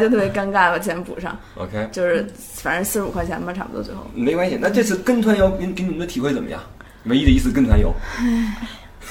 [0.00, 4.06] 就特别尴尬，把钱补上，OK，就是反正四十五块钱吧，差不多最后。
[4.14, 4.58] 没关系。
[4.60, 6.60] 那这次跟团游给给你们的体会怎么样？
[7.04, 7.92] 唯一的一次跟团游，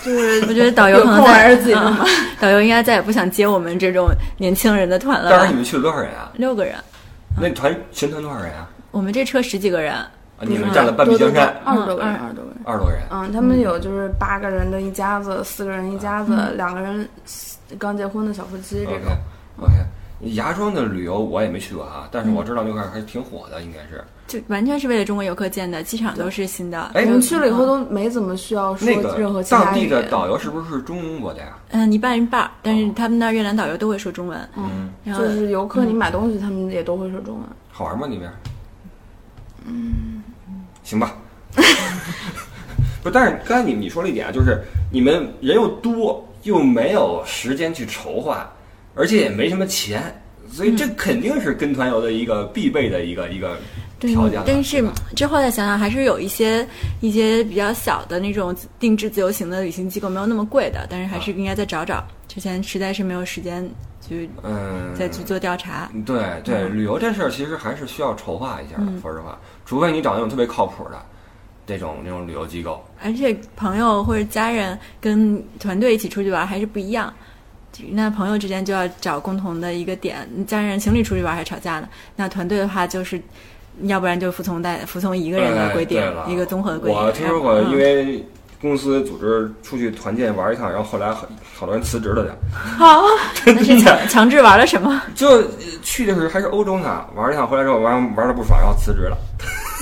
[0.02, 2.06] 就是我觉得导游可能有空还是自己弄吧。
[2.40, 4.08] 导游应该再也不想接我们这种
[4.38, 5.56] 年轻人的团了吧当时你？
[5.56, 6.32] 们去了多少人啊？
[6.36, 6.76] 六个人，
[7.38, 8.70] 那团全团多少人啊？
[8.92, 10.08] 我们这车十几个人，啊，
[10.40, 12.62] 你们占了半壁江山，二十多个人，嗯二十多个人。
[12.64, 13.02] 二十多个人。
[13.12, 17.06] 嗯，他们有就是八个人的一家子，四个人一家子，嗯两个人
[17.78, 19.12] 刚结婚的小夫妻这种。
[19.60, 19.74] OK，
[20.24, 24.04] 芽庄的旅游我也没去过啊，但是我知道那块儿还是挺火的，应该是。
[24.28, 26.92] 就完全是为了中国游客建的，机场都是新的。
[26.94, 31.58] 哎我们去了以后都没怎么需要说任何其他当地的导游是不是中国的呀？
[31.72, 34.50] 嗯，一半一半儿，但是他们那儿越南导游都会说中文。
[34.56, 37.44] 嗯，然后就是游客你买东西，他们也都会说中文。
[37.72, 38.32] 好玩吗那边？
[39.66, 40.24] 嗯，
[40.84, 41.14] 行吧。
[43.04, 48.50] 不是，但是刚才你你说了一点啊，就是你们人又多，又没有时间去筹划，
[48.94, 50.02] 而且也没什么钱，
[50.50, 53.58] 所以这肯定是跟团游的一个必备的一个一个
[54.00, 54.42] 对条件。
[54.46, 54.84] 但是
[55.16, 56.68] 之后再想想，还是有一些
[57.00, 62.06] 一些比较小的那种定制自由行的旅行机构，没有那么贵的，但是还是应该再找找。
[62.28, 63.70] 之前实在是没有时间
[64.06, 65.90] 去嗯，再去做调查。
[66.06, 68.84] 对对，旅游这事儿其实还是需要筹划一下的。
[68.84, 71.02] 嗯说实话，除非你找那种特别靠谱的
[71.66, 72.84] 这种那种旅游机构。
[73.04, 77.14] 而且朋友或者家人跟团队一起出去玩还是不一样。
[77.92, 81.88] 那朋友之间就要找共同的一个点，家人情侣出去玩还吵架呢。
[82.16, 83.22] 那团队的话就是，
[83.84, 87.00] 要不然就服从带服从一个人的规定，哎一个综合的规定。
[87.00, 88.26] 我听说过，嗯因为
[88.62, 92.36] 公司组织出去团建玩一趟，然后后来好好多人辞职了的。
[92.78, 93.02] 好
[93.46, 95.02] 那是强强制玩了什么？
[95.16, 95.44] 就呃
[95.82, 99.18] 去的时候还是欧洲呢，玩一趟回来之后玩玩的不爽，然后辞职了。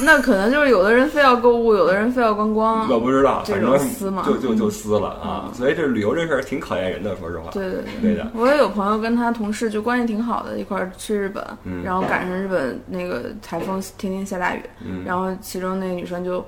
[0.01, 2.89] 那可能就是有的人非要购物，有的人非要观光。
[2.89, 5.51] 我不知道，反正种撕嘛就就就撕了啊。
[5.53, 7.49] 所以这旅游这事儿挺考验人的，说实话。
[7.51, 8.15] 对对对对。
[8.15, 8.31] 的。
[8.33, 16.45] 我也有朋友跟他同事就关系挺好的，一块儿去日本，嗯然后赶上日本那个台风，天天下大雨，嗯然后其中那个女生就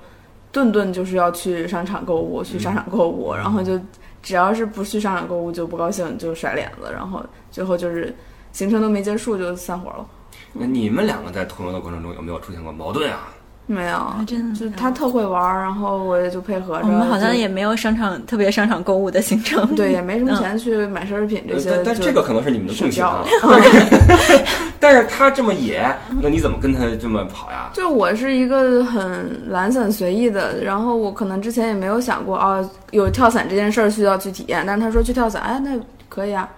[0.51, 3.79] 顿顿就是要去商场购物，去商场购嗯物，然后就
[4.21, 8.13] 只要是不去商场购物就不高兴，就甩脸子，然后最后就是
[8.51, 10.05] 行程都没结束就散伙了。
[10.53, 13.33] 那你们两个在同游的过程中有没有出现过矛盾啊？
[13.67, 16.85] 没有，还真的就他特会玩儿，然后我也就配合着。
[16.85, 19.75] 我们好像也没有商场特别商场购物的行程。
[19.75, 21.71] 对，也没什么嗯钱去买奢侈品这些。
[21.75, 23.23] 但但这个可能是你们的共性啊。
[24.79, 25.85] 但是他这么野，
[26.21, 27.69] 那你怎么跟他这么跑呀？
[27.73, 35.79] 就我是一个很懒散随意的，然后我可能之前也没有想过哦，有跳伞这件事儿需要去体验，但是他说去跳伞，哎，那
[36.09, 36.49] 可以啊，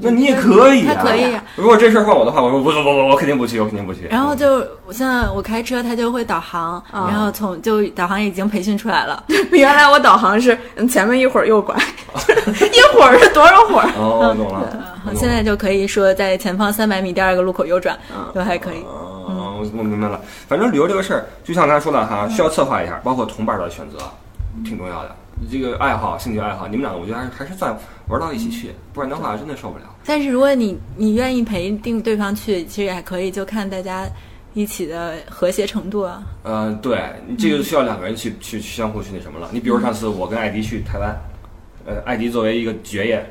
[0.00, 1.42] 那你也可以啊他可以啊。
[1.56, 4.06] 如果这事儿换我的话，我说不不不不，我肯定不去，我肯定不去。
[4.10, 9.22] 然后就现在我开车，他就会导航，啊然后从就导航已经培训出来了。
[9.52, 11.74] 原来我导航是嗯前面一会儿右拐，
[12.16, 13.90] 一会儿是多少会儿？
[13.98, 14.60] 哦，我懂了。
[14.60, 17.98] 我懂了现在就可以说在前方三百米第二个路口右转，
[18.34, 18.82] 都还可以。
[18.84, 20.20] 哦，我我明白了。
[20.46, 23.98] 反正旅游这个事儿，就像刚才说的哈，需要策划一下，包括同伴的选择，
[24.64, 25.16] 挺重要的。
[25.50, 27.76] 这个爱好、兴趣爱好，你们两个我觉得还是还是算
[28.08, 29.84] 玩到一起去，不然的话真的受不了。
[30.04, 34.06] 但是如果你你愿意陪定对方去，其实也还可以，就看大家
[34.54, 36.22] 一起的和谐程度啊。
[36.42, 39.48] 呃，对，你这个需要两个人去去去相互去那什么了。
[39.52, 41.16] 你比如上次我跟艾迪去台湾，
[41.86, 43.24] 呃，艾迪作为一个爵爷，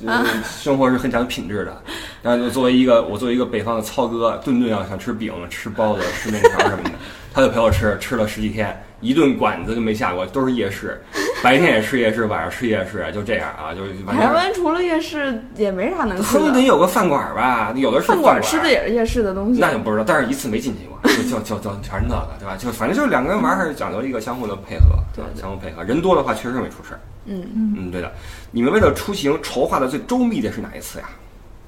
[0.00, 1.82] 就是生活是很讲品质的，
[2.22, 6.90] 然后就作为一个我作为一个北方的糙哥，顿顿要想吃饼、吃包子、吃面条什么的，
[7.32, 11.00] 他就陪我吃，吃了十几天，一顿馆子就没下过，都是夜市，
[11.42, 19.60] 白天也吃夜市，晚上吃夜市，就这样啊，就台湾除了夜市也没啥能吃他们得的，有个饭馆吧，有的是饭馆馆吃的也是夜市的东西。
[19.60, 22.56] 那就不知道，但是一次没进去过，就就就就全是那个，对吧？
[22.56, 25.82] 就反正就是两个人玩还是讲究一个相互的配合，对吧相互配合。
[25.82, 27.00] 人多的话确实容易出事儿。
[27.26, 27.44] 嗯，
[27.76, 28.12] 嗯，对的。
[28.52, 31.08] 你们为了出行筹划的最周密的是哪一次呀？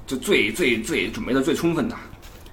[0.07, 1.95] 就最最最准备的最充分的，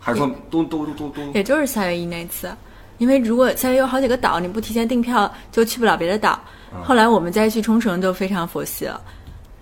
[0.01, 1.23] 还是说都都都都都？
[1.35, 2.51] 也就是三月一那次，
[2.99, 6.41] 因为如果夏威夷有好几个岛，你不提前订票就去不了别的岛。
[6.83, 9.01] 后来我们再去冲绳就非常佛系了，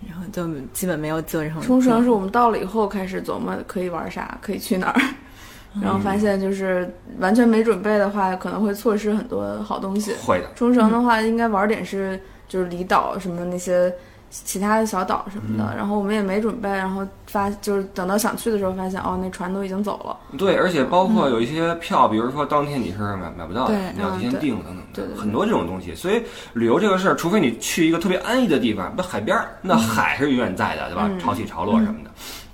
[0.07, 1.61] 然后就基本没有做任何。
[1.61, 5.01] 冲绳是我们到了以后开始琢磨可以玩啥，可以去哪儿，
[5.81, 10.13] 然后发现就是完全没准备的话，可能会错失很多好东西。
[10.25, 10.49] 会的。
[10.55, 13.93] 冲绳的话，应该玩点是就是离岛什么那些
[14.31, 20.37] 其他的小岛什么的，然后我们也没准备，然后发就是等到想去的时候发现哦，那船都已经走了。
[20.37, 25.93] 对，而且包括有一些票，比如说当天你是买买不到的，你要提前订等等对对对很多这种东西。
[25.93, 26.23] 所以
[26.53, 31.09] 旅游这个事儿，除非你去一个特别安逸的地方，那海边儿，那海是永远在的，对吧？
[31.11, 32.09] 嗯潮起潮落什么的。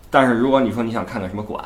[0.09, 1.63] 但是如果你说你想看个什么馆，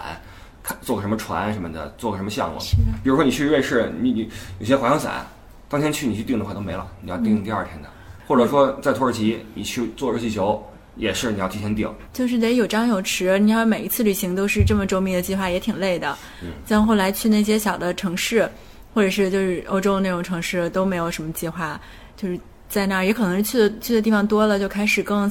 [0.61, 2.57] 看坐个什么船什么的，做个什么项目，
[3.01, 4.29] 比如说你去瑞士，你你
[4.59, 5.25] 有些滑翔伞，
[5.69, 7.87] 当天去你去订的话都没了，你要订第二天的。
[8.31, 10.63] 或者说在土耳其，你去坐热气球，
[10.95, 11.93] 也是你要提前订。
[12.13, 13.37] 就是得有张有弛。
[13.37, 16.17] 你要每一次旅行都是这么周密的计划，也挺累的。
[16.65, 18.49] 像后来去那些小的城市，
[18.93, 21.77] 或者是就是欧洲那种城市，都没有什么计划，
[22.15, 22.39] 就是
[22.69, 25.29] 在那儿，也可能是去的去的地方多了，就开始更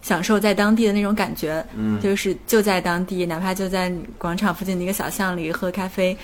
[0.00, 1.66] 享受在当地的那种感觉。
[1.76, 6.16] 嗯，就是就在当地，哪怕就在广场附近的一个小巷里喝咖啡，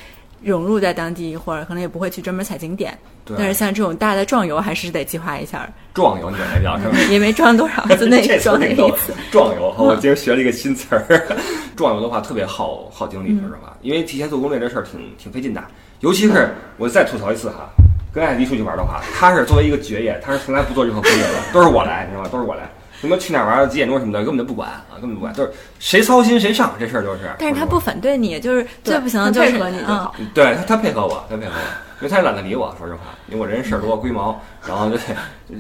[0.43, 2.97] 融入在当地一会儿，可能也不会去专门踩景点。
[3.25, 3.37] 对。
[3.39, 5.69] 但是像这种大的壮游，还是得计划一下。
[5.95, 6.97] 壮游你管那叫是吧？
[7.11, 9.13] 也没壮多少， 就那壮那一次。
[9.31, 11.05] 壮游， 我今儿学了一个新词儿。
[11.77, 13.77] 壮游的话特别耗耗精力，知道吧？
[13.83, 15.63] 因为提前做攻略这事儿挺挺费劲的，
[16.01, 17.71] 尤其是我再吐槽一次哈，
[18.13, 22.29] 跟艾迪出去玩的话，他是作为一个爵爷，他是从来不做任何攻略的，都是我来，你知道吗？
[22.31, 22.69] 都是我来。
[23.03, 25.51] 什么去哪玩几点钟什么的，根本就不管啊，根本不管，就是
[25.81, 27.29] 谁操心谁上，这事儿就是。
[27.37, 30.15] 但是他不反对你，就是最不行的就是配合你就好。
[30.33, 34.97] 对他，他配合我，他配合我，因为他也懒得理我，说实话，因为我人事儿多龟毛，然后就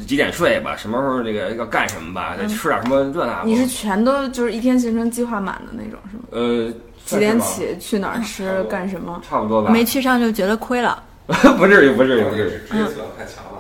[0.06, 3.42] 几点睡吧，什么时候这个要干什么吧，再吃点什么这那。
[3.44, 6.22] 你是全都就是一天行程计划满的那种是吗？
[6.30, 6.72] 呃，
[7.04, 9.20] 几点起去哪儿吃干什么？
[9.28, 9.72] 差不多吧。
[9.72, 11.02] 没去上就觉得亏了。
[11.58, 12.50] 不至于，不至于，不至于。
[12.70, 13.51] 职业素养太强了。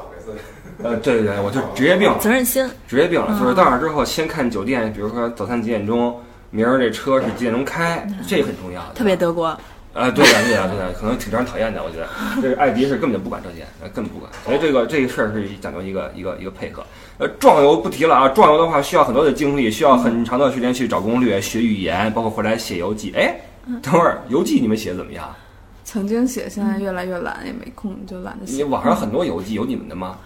[0.82, 3.38] 呃，对对对，我就职业病，责任心，职业病了。
[3.38, 6.20] 就是到那之后，先看酒店，比如说早餐几点钟，
[6.50, 8.82] 明儿这车是几点钟开，这很重要。
[8.94, 9.56] 特别德国。
[9.94, 11.84] 啊，对的，对的，对的，可能挺招人讨厌的。
[11.84, 12.08] 我觉得，
[12.40, 14.32] 这是艾迪是根本就不管这些，根本不管。
[14.42, 16.82] 所以这个这个事儿是讲究一个一个一个配合。
[17.18, 23.12] 呃，壮游不提了啊，壮游的话需要很多的精力，需要很长的时间去找攻略、学语言，包括回来写游记。
[23.14, 23.38] 哎，
[23.82, 25.28] 等会儿游记你们写的怎么样？
[25.84, 28.56] 曾经写，现在越来越懒，也没空，就懒得写。
[28.56, 30.16] 你网上很多游记，有你们的吗？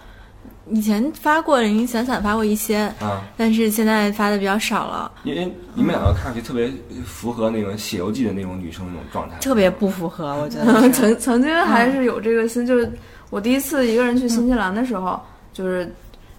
[0.71, 5.13] 以前发过，零零散散发过一些啊，但是现在发的比较少了。
[5.23, 6.71] 因为你们两个看上去特别
[7.05, 10.91] 符合那种写游记的那种女生那种状态，特别不符合，我觉得。
[10.91, 12.91] 曾曾经还是有这个心，就是
[13.31, 15.21] 我第一次一个人去新西兰的时候，
[15.53, 15.89] 就是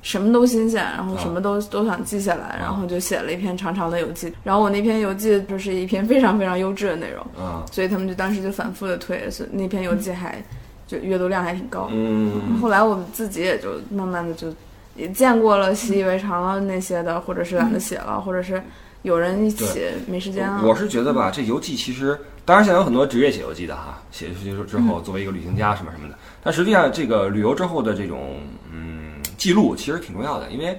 [0.02, 4.34] 什么都新鲜，然后什么都都想记下来，然后就写了一篇长长的游记。
[4.44, 10.44] 然后我那篇游记就是一篇非常非常优质的内容，啊，所以他们就当时就反复的推，所以那篇游记还
[10.88, 11.90] 就阅读量还挺高。
[11.92, 14.48] 嗯，后来我们自己也就慢慢的就。
[14.96, 18.60] 也见过了，习以为常了那些的，或者是懒得写了，或者是
[19.04, 19.64] 有人一起
[20.08, 20.64] 没时间了。
[20.66, 26.16] 我是觉得吧，这游记其实，当然现在有很多职业写游记的哈，写出去之后作为一个旅行家什么什么的。
[26.44, 28.38] 但实际上，这个旅游之后的这种
[28.74, 30.76] 嗯记录其实挺重要的，因为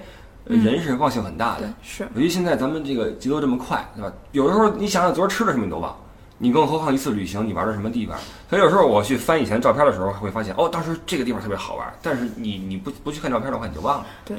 [0.47, 1.73] 人是忘性很大的。
[1.81, 2.03] 是。
[2.17, 4.13] 尤其现在咱们这个节奏这么快，对吧？
[4.33, 5.97] 有的时候你想想昨儿吃了什么你都忘。
[6.39, 8.17] 你更何况一次旅行，你玩的什么地方？
[8.49, 11.93] 所以有时候我去翻以前照片的时候，会发现哦，当时这个地方特别好玩。
[12.01, 14.07] 但是你你不不去看照片的话，你就忘了。
[14.25, 14.37] 对，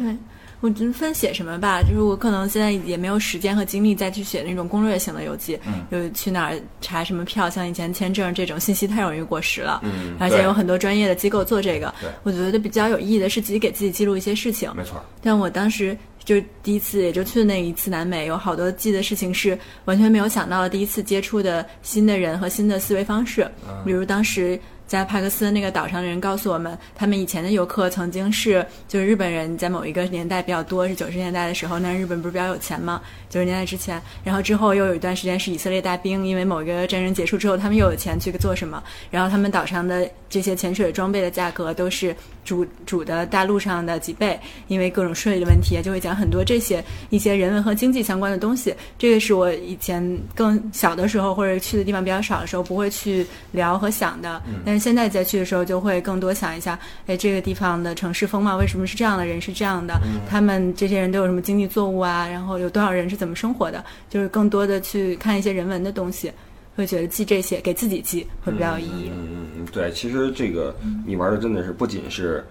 [0.61, 5.59] 我分写什么吧，就是我可能现在也没有时间和精力再去写那种攻略型的游记。
[5.65, 5.85] 嗯。
[5.91, 9.81] 就去哪儿查什么票，像以前签证这种信息太容易过时了。
[9.83, 10.15] 嗯。
[10.19, 11.93] 而且有很多专业的机构做这个。
[12.01, 12.09] 对。
[12.23, 14.71] 我觉得比较有意义的是自己给自己记录一些事情。
[14.75, 15.03] 没错。
[15.21, 15.97] 但我当时。
[16.29, 20.69] 就第一次，也就去那一次南美，有好多记的事情是完全没有想到的。
[20.69, 23.49] 第一次接触的新的人和新的思维方式，
[23.83, 33.01] 比如当时在帕克斯那个岛上的人告诉我们，他们以前的游客曾经是就是日本人在某一个年代比较多，是九十年代的时候，那日本不是比较有钱吗？
[33.30, 38.83] 九十年代之前，然后之后又有一段时间是以色列大兵，因为某一个战争结束之后，他们又有钱去做什么？
[39.09, 42.16] 然后他们岛上的这些潜水装备的价格都是。
[42.45, 48.74] 主主的大陆上的几倍，因为各种税的问题，就会讲很多这些一些人文和经济相关的东西。
[48.98, 59.28] 这个是我以前更小的时候或者去的地方比较少的时候不会去聊和想的，但是现在再去的时候就会更多想一下，哎，这个地方的城市风貌为什么是这样的？
[59.28, 62.28] 人是这样的，他们这些人都有什么经济作物啊？
[62.28, 63.85] 然后有多少人是怎么生活的？
[64.09, 66.31] 就是更多的去看一些人文的东西。
[66.76, 69.11] 会觉得记这些给自己记会比较有意义。
[69.14, 70.73] 嗯嗯嗯，对，其实这个
[71.06, 72.42] 你玩的真的是不仅是，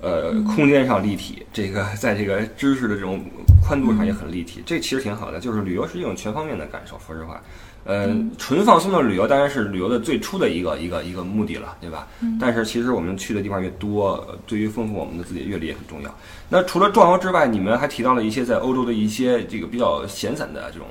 [0.00, 3.20] 呃，空间上立体，这个在这个知识的这种
[3.62, 5.38] 宽度上也很立体，这其实挺好的。
[5.38, 7.40] 就是旅游是一种全方面的感受，说实话，
[7.84, 12.06] 呃，纯放松的旅游当然是旅游的最初的一个一个一个目的了，对吧？
[12.38, 16.14] 但是其实我们去的地方越多，对于丰富我们的自己的阅历也很重要。
[16.48, 20.86] 那除了壮游之外，你们还提到了一些在欧洲的一些这个比较闲散的这种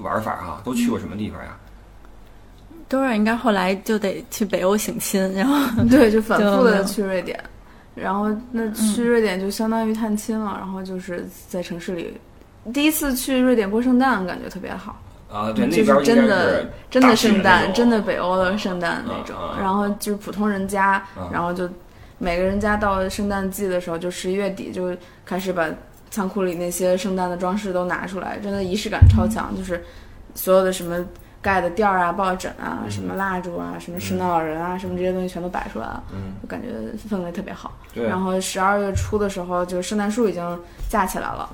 [0.00, 1.56] 玩法哈，都去过什么地方呀？
[2.88, 5.56] 多尔应该后来就得去北欧省亲，然后
[5.90, 7.42] 对，就反复的去瑞典，
[7.96, 12.14] 然后那去瑞典就相当于探亲了，然后就是在城市里，
[12.72, 21.02] 第一次去瑞典过圣诞，感觉特别好啊，对，就是真的真的圣诞，真的北欧的圣诞那种，然后就是普通人家，
[21.32, 21.68] 然后就
[22.18, 25.66] 每个人家到圣诞季的时候，就十一月底就开始把
[26.10, 29.84] 仓库里那些圣诞的装饰都拿出来，真的仪式感超强，就是
[30.34, 31.04] 所有的什么。
[31.42, 36.02] 盖的垫儿啊、抱枕啊、什么蜡烛啊、什么圣诞老人啊、什么这些东西全都摆出来了，
[36.42, 36.68] 就感觉
[37.08, 37.70] 氛围特别好。
[37.94, 41.48] 然后十二月初的时候，就圣诞树已经架起来了，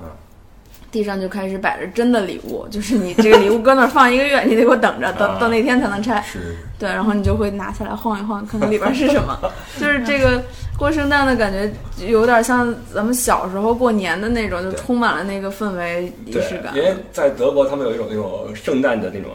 [0.93, 6.21] 地上就开始摆着真的礼物， 就是你这个礼物搁那儿放一个月， 你得给我等着，到啊到那天才能拆。
[6.21, 9.37] 是对，然后你就会拿起来晃一晃，看看里边是什么。
[9.81, 10.39] 就是这个
[10.77, 11.71] 过圣诞的感觉，
[12.07, 16.83] 有点像咱们小时候过年的那种，就充满了那个氛围仪式，感因。
[16.83, 19.31] 为在德国他们有一种那种圣诞的那种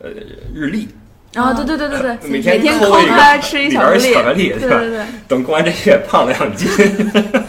[0.00, 0.08] 呃
[0.54, 0.88] 日历，
[1.34, 5.00] 然后对对对对对，每天天抠一个抠出来吃一里边巧克力，巧克力，对对对。
[5.26, 6.68] 等过完这月胖了两斤，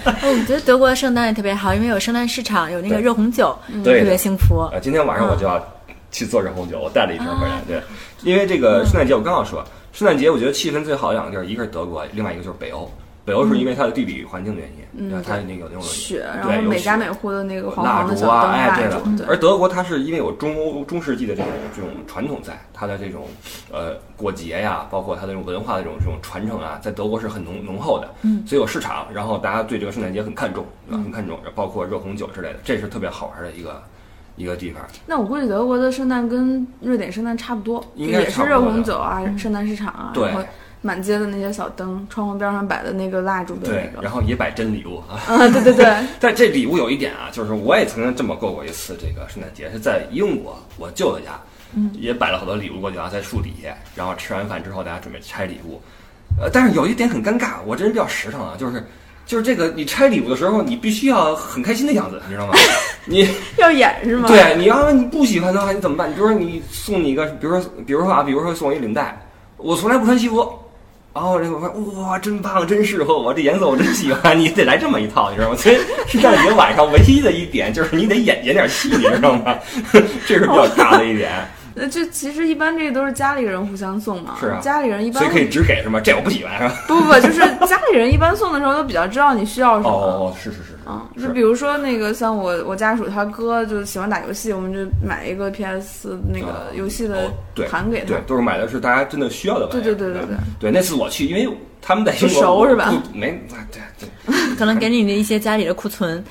[0.24, 4.60] 哦，我觉得德国的圣诞也特别好，因为有圣诞市场，有那个热红酒，对特别幸福。
[4.60, 5.62] 啊，今天晚上我就要
[6.12, 7.62] 去做热红酒，我带了一瓶回来。
[7.68, 7.82] 对，
[8.24, 9.64] 因为这个圣诞节，我刚要说，
[9.94, 12.90] 圣诞节我觉得气氛最好的两个地儿，一个是德国，另外一个就是北欧。
[13.30, 23.28] 北欧是因为它的地理环境的原因，然后它那个有那种雪，然后每家每户的那个黄蜡烛啊，哎，对了而德国它是因为有中欧中世纪的这种这种传统在，它的这种
[23.72, 31.04] 呃过节呀，包括它的这种文化的这种这种传承啊，在德国是很浓浓厚的，嗯，所以有市场，然后大家对这个圣诞节很看重，对吧？
[31.04, 33.84] 很看重，包括热红酒之类的，这是特别好玩的一个
[34.38, 34.82] 一个地方。
[35.06, 40.34] 那我估计德国的圣诞跟瑞典圣诞差不多，应该也是热红酒啊，圣诞市场啊，对
[40.82, 45.20] 满街的那些小灯，窗户边上摆的那个蜡烛的对那，个，然后也摆真礼物啊。
[45.28, 45.86] 啊，对对对，
[46.20, 51.40] 但这礼物有一点啊，就是我也曾经这么过过一次这个圣诞节，是在英国我舅舅家，
[51.74, 55.82] 嗯，也摆了好多礼物过去啊，在树底下，然后吃完饭之后大家准备拆礼物，
[56.40, 58.82] 呃，但是有一点很尴尬，我这人比较实诚啊，就是
[59.26, 62.54] 就是这个你拆礼物的时候，你必须要很开心的样子， 你知道吗？
[63.06, 64.30] 你要演是吗？
[64.30, 66.10] 对你要你不喜欢的话，你怎么办？
[66.10, 69.20] 你比如说你送你一个，比如说比如说啊，比如说送我一领带，
[69.58, 70.50] 我从来不穿西服。
[71.14, 75.56] 然后这个我说哇，真棒，真适合我，这颜色我真喜欢，你得来这么一套，你知道吗？
[75.56, 79.56] 所以圣诞节晚上唯一的一点就是你得演演点戏，你知道吗？
[80.28, 81.32] 这是比较大的一点，
[81.74, 86.00] 那就其实一般这个都是家里人互相送嘛，是啊家里人一般所以可以只给是吗？
[86.00, 86.82] 这我不喜欢是吧？
[86.88, 89.90] 不不不，就是家里人一般送的时候都比较知道你需要什么。
[89.92, 97.32] 哦，是是是，嗯，是就比如说那个像我我家属他哥就喜欢打游戏，我们就买一个 PS 那个游戏的
[97.70, 98.08] 盘给他。
[98.08, 99.82] 对，都是买的是大家真的需要的玩意。
[99.82, 103.32] 对对对对对对，那次我去，因为他们在英国不熟是吧不没，
[103.72, 104.10] 对对。
[104.58, 106.24] 可能给你的一些家里的库存，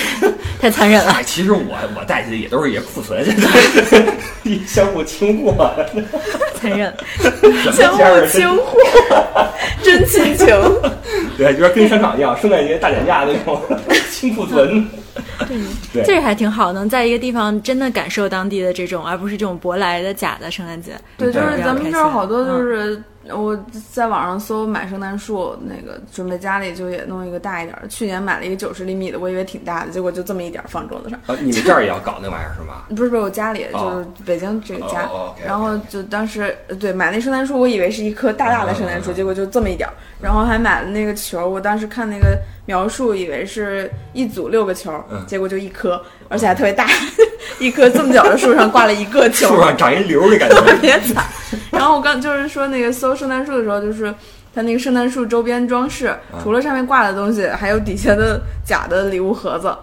[0.60, 1.12] 太残忍了。
[1.12, 3.36] 哎，其实我我带去的也都是一些库存，现
[3.90, 4.12] 在
[4.66, 5.74] 相互清货，
[6.54, 6.94] 残忍，
[7.72, 8.78] 相互清货，
[9.82, 10.46] 真亲情。
[11.36, 13.60] 对，就是跟商场一样，圣诞节大减价那种
[14.10, 14.86] 清库存。
[15.92, 20.92] 对这还挺好，能在一个地方真的感受当地的这种，而不是这种舶来的假的圣诞节。
[21.16, 23.02] 对，就是对咱们这儿好多就嗯是
[23.34, 23.56] 我
[23.92, 27.88] 在网上搜买圣诞树，那个准备家里就也弄一个大一点儿的。
[27.88, 31.18] 去年买了一个九十厘米的，我以为挺大的，结果就这么一点儿放桌子上。
[31.26, 32.82] 啊，你们这儿也要搞那玩意儿是吗？
[32.96, 35.08] 不是不是，我家里哦就是北京这个家，
[35.46, 42.38] 然后就当时呃对买那圣诞树，我以为是一棵大大的圣诞树，结果就这么一点儿，然后还买了那个球，我当时看那个
[42.70, 46.86] 描述，以为是一组六个球，嗯结果就一颗，而且还特别大，
[47.58, 50.76] 一棵这么小的树上挂了一个球， 树上长一瘤儿的感觉特觉。
[50.76, 51.26] 别惨。
[51.72, 54.14] 然后我刚就是说那个搜圣诞树的时候，就是
[54.54, 59.76] 它那个圣诞树周边装饰，除了上面挂的东西，还有底下的假的礼物盒子。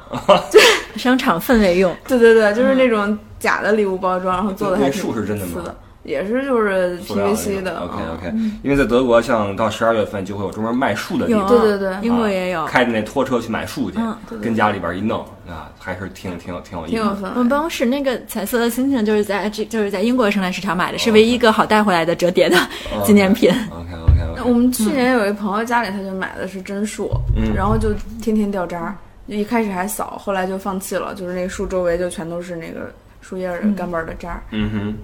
[0.96, 5.76] 商场氛围用，对对对，就是那种假的礼物包装，然后做的还树是真的吗瓷的，
[6.08, 7.82] 也是就是 PVC 的。
[7.82, 8.34] OK 嗯 OK，
[8.64, 12.66] 因为在德国，像到十二月份就会有专门卖树的地有方，对对对英国也有。
[12.66, 17.02] 开着那拖车去买树去嗯，对对跟家里边一弄啊，还是挺挺有挺有意思的。
[17.04, 17.30] 挺有氛围。
[17.36, 22.58] 我们办公室那个彩色的星星就是在这就是在英国圣诞市场买的，是唯一一个好带回来的折叠的
[23.06, 23.52] 纪念品。
[23.70, 27.90] OK OK 我们去年有一朋友家里，他就买的是真树，嗯然后就
[28.22, 28.96] 天天掉渣儿，
[29.28, 34.42] 就一开始还扫，后来就放弃了，就是那树周围就全都是那个树叶儿、干瓣儿的渣儿。
[34.52, 34.96] 嗯哼。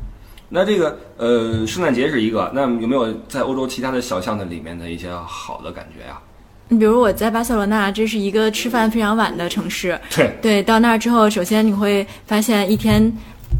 [0.55, 6.19] 那这个呃，圣诞节是一个，那有没有在欧洲其他的小巷子里面的一些好的感觉呀？
[6.67, 9.99] 你比如我在巴塞罗那，这是一个吃饭非常晚的城市。
[10.15, 13.11] 对，对，到那儿之后，首先你会发现一天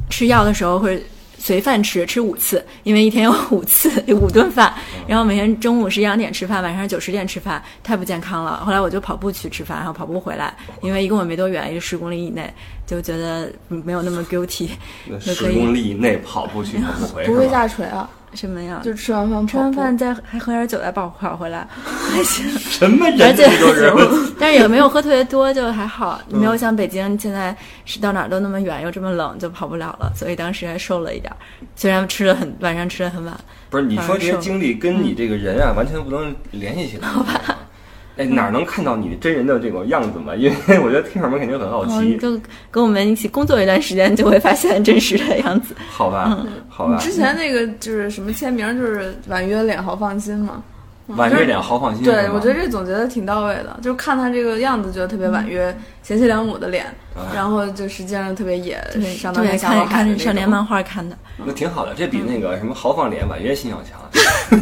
[0.07, 1.03] 吃药的时候会
[1.43, 4.73] 随饭吃，吃五次，因为一天有五次有五顿饭，
[5.05, 8.63] 然后每天中午十一两点吃饭，晚上九十点吃饭，太不健康了。
[8.65, 12.49] 后来我就跑步去吃饭，然后跑步回来，因为一共也没多远，也就十公里以内，
[12.87, 14.69] 就觉得没有那么 guilty。
[15.05, 17.49] 就可以十公里以内跑步去跑步回不会？
[17.49, 18.81] 下垂啊，什么呀？
[18.83, 22.47] 就吃完饭吃完饭再还喝点酒再跑跑回来， 还行。
[22.57, 23.91] 什么人而且这都是？
[24.39, 30.11] 但是也没有喝特别多，就还好，没有像北京现在是到哪儿都那么远又这么冷，就跑不了了。
[30.15, 31.37] 所以当时还瘦了一点儿，
[31.75, 33.35] 虽然吃的很晚上吃的很晚。
[33.69, 37.07] 不是你说这些经历跟你这个人啊，完全不能联系起来。
[38.15, 40.35] 哎，哪能看到你真人的这种样子嘛？
[40.35, 42.39] 因为我觉得听友们肯定很好奇，就
[42.69, 45.73] 跟我们一起工作一段时间，就会发现真实的样子。
[45.89, 46.37] 好吧，
[46.69, 47.03] 好吧你。
[47.03, 50.61] 之前那个就是什么签名，就是婉约脸好放心嘛。
[51.07, 52.03] 婉约脸，豪放心。
[52.03, 61.17] 对我觉得这总结的挺到位的，就看他这个样子，觉得特别婉约、贤妻良母的脸，哎然后就实际上特别野，对上到对，天下海看少年漫画看的。
[61.45, 63.99] 那挺好的，这比那嗯个什么豪放脸、婉约心要强，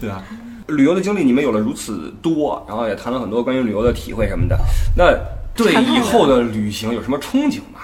[0.00, 0.22] 对吧？
[0.68, 4.58] 旅游的经历你们有了如此多，然后也谈了很多关于旅游的体会什么的。
[4.96, 5.12] 那
[5.54, 7.80] 对以后的旅行有什么憧憬吗？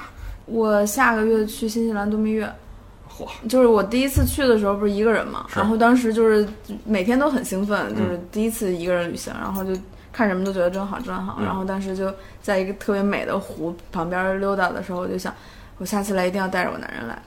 [0.46, 2.46] 我下个月去新西兰度蜜月，
[3.08, 6.46] 嚯，就是我第一次去的时候不是一个人嘛，然后当时就是
[6.84, 7.96] 每天都很兴奋，嗯。
[7.96, 9.72] 就是第一次一个人旅行，然后就
[10.12, 11.46] 看什么都觉得真好真好，嗯。
[11.46, 12.12] 然后当时就
[12.42, 15.34] 在一个特别美的湖旁边溜达的时候，我就想，
[15.78, 17.20] 我下次来一定要带着我男人来，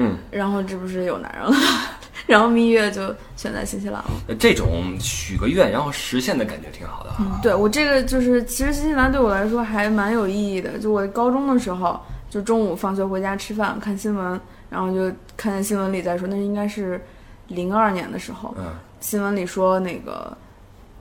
[0.00, 1.56] 嗯，然后这不是有男人了，
[2.26, 4.10] 然后蜜月就选在新西兰了。
[4.28, 7.38] 呃这种许个愿然后实现的感觉挺好的啊。
[7.42, 10.78] 对我这个就是，其实新西兰对我来说还蛮有意义的。
[10.78, 14.40] 就我高中的时候，就中午放学回家吃饭看新闻，
[14.70, 17.00] 然后就看见新闻里在说，那应该是
[17.48, 18.64] 零二年的时候，嗯
[19.00, 20.36] 新闻里说那个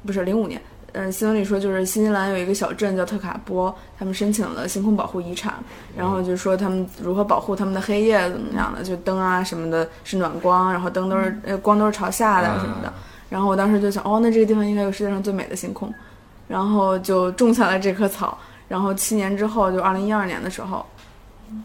[0.06, 0.60] 不是零五年，
[0.94, 5.54] 呃，新闻里说就是新西兰有一个小镇叫特卡波，他们申请了星空保护遗产，
[5.96, 12.88] 然后就说他们如何保护他们的黑夜怎么样的，就灯啊什么的是暖光，然后灯都是呃光都是朝下的什么的。
[12.88, 12.94] 啊
[13.30, 15.94] 然后我当时就想，哦，那这个地方应该有世界上最美的星空，
[16.48, 18.36] 然后就种下了这棵草。
[18.68, 20.84] 然后七年之后，就二零一二年的时候，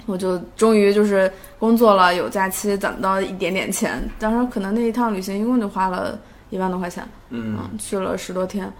[0.04, 4.07] 我就终于就是工作了，有假期，攒到一点点钱。
[4.19, 6.19] 当时可能那一趟旅行一共就花了
[6.50, 8.71] 一万多块钱，嗯嗯，去了十多天，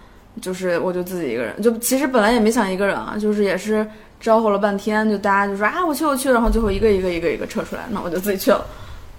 [0.41, 3.85] 就是我就自己一个人，就其实本来也没想一个人啊，就是也是
[4.19, 8.65] 招呼了半天，就大家就说啊我去我去，然后最后一个一个一个一个撤出来，那我就自己去了，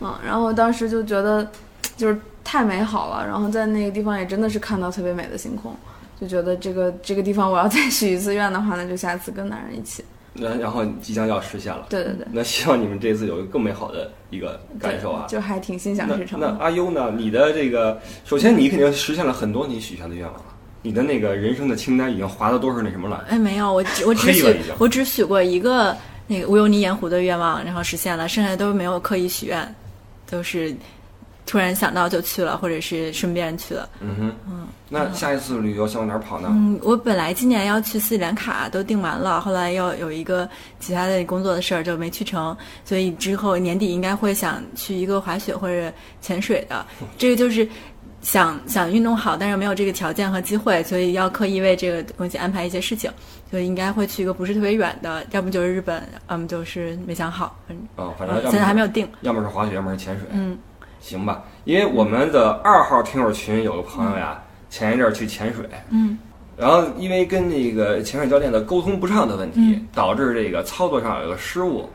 [0.00, 1.49] 嗯，然后当时就觉得
[1.96, 5.75] 就是太美好了，然后在那个地方也真的是看到特别美的星空，
[6.20, 10.04] 就觉得这个这个地方我要再许一次愿的话，那就下次跟男人一起，
[10.35, 11.87] 那然后即将要实现了。
[11.88, 15.25] 对对对，那希望你们这次有一个更美好的一个感受啊！
[15.28, 16.54] 就还挺心想那那事成的。
[16.60, 17.10] 阿优呢？
[17.17, 20.45] 你的这个，首先你肯定实现了很多你许下的愿望了。
[20.86, 23.25] 你的那个人生的清单已经划的都是那什么了？
[23.28, 25.96] 哎，没有，我只我只许我只许过一个
[26.28, 29.75] 那个无忧泥盐湖的愿望，然后实现了，剩下的都没有刻意许愿，
[30.30, 30.72] 都是
[31.44, 33.88] 突然想到就去了，或者是顺便去了。
[33.99, 34.68] 嗯哼，嗯。
[34.88, 36.49] 那下一次旅游想往哪儿跑呢？
[36.52, 46.86] 嗯，我本来今年要去斯里兰卡，都订完了，后来又有一个其他的工作的事儿就没去成，所以之后年底应该会想去一个滑雪或者潜水的。
[47.18, 47.68] 这个就是
[48.26, 53.08] 想想运动好，但是没有这个条件和机会，所以要刻意为这个东西安排一些事情，
[53.49, 59.08] 所以应该会去一个不是特别远的，要么就是日本，要么就是没想好，嗯，啊，反正现在还没有定。
[59.21, 60.26] 要么是滑雪，要么是潜水。
[60.32, 60.58] 嗯，
[60.99, 66.19] 行吧，因为我们的二号听友群有个朋友呀，前一阵儿去潜水，嗯，
[66.56, 69.86] 然后因为跟那个潜水教练的沟通不畅的问题，嗯。
[69.95, 71.89] 导致这个操作上有个失误，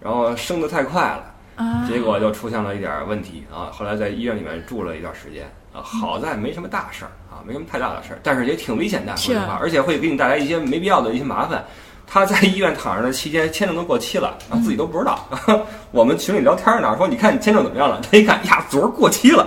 [0.00, 3.70] 然后升得太快了，啊，结果就出现了一点儿问题啊。
[3.70, 11.64] 后来在医院里面住了一段时间啊，好在没什么大事儿啊，没什么太大的事儿，但是也挺危险的，说实话，而且会给你带来一些没必要的一些麻烦。
[12.08, 15.28] 他在医院躺着的期间，签证都过期了，然后自己都不知道。
[15.90, 18.00] 我们群里聊天呢，说你看你签证怎么样了？
[18.08, 19.44] 他一看呀，昨儿过期了，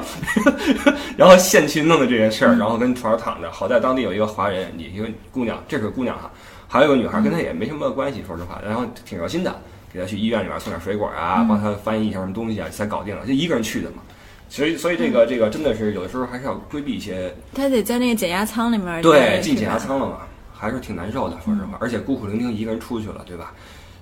[1.15, 3.49] 然后现去弄的这件事儿，然后跟床上躺着。
[3.49, 6.29] 好在当地有一个华人，你一个姑娘，这是个姑娘哈，
[6.67, 9.57] 还有一个女孩，跟她也没什么关系，说实话，然后挺热心的，
[9.93, 14.01] 给她去医院里面送点水果啊，帮她翻译一下什么东西啊，才搞定了，就一个人去的嘛。
[14.49, 20.17] 所以，所以这个这个真的是有的时候还是要规避一些，他得在那个减压舱里面，对，进减压舱了嘛，
[20.51, 21.77] 还是挺难受的，说实话。
[21.79, 23.53] 而且孤苦伶仃一个人出去了，对吧？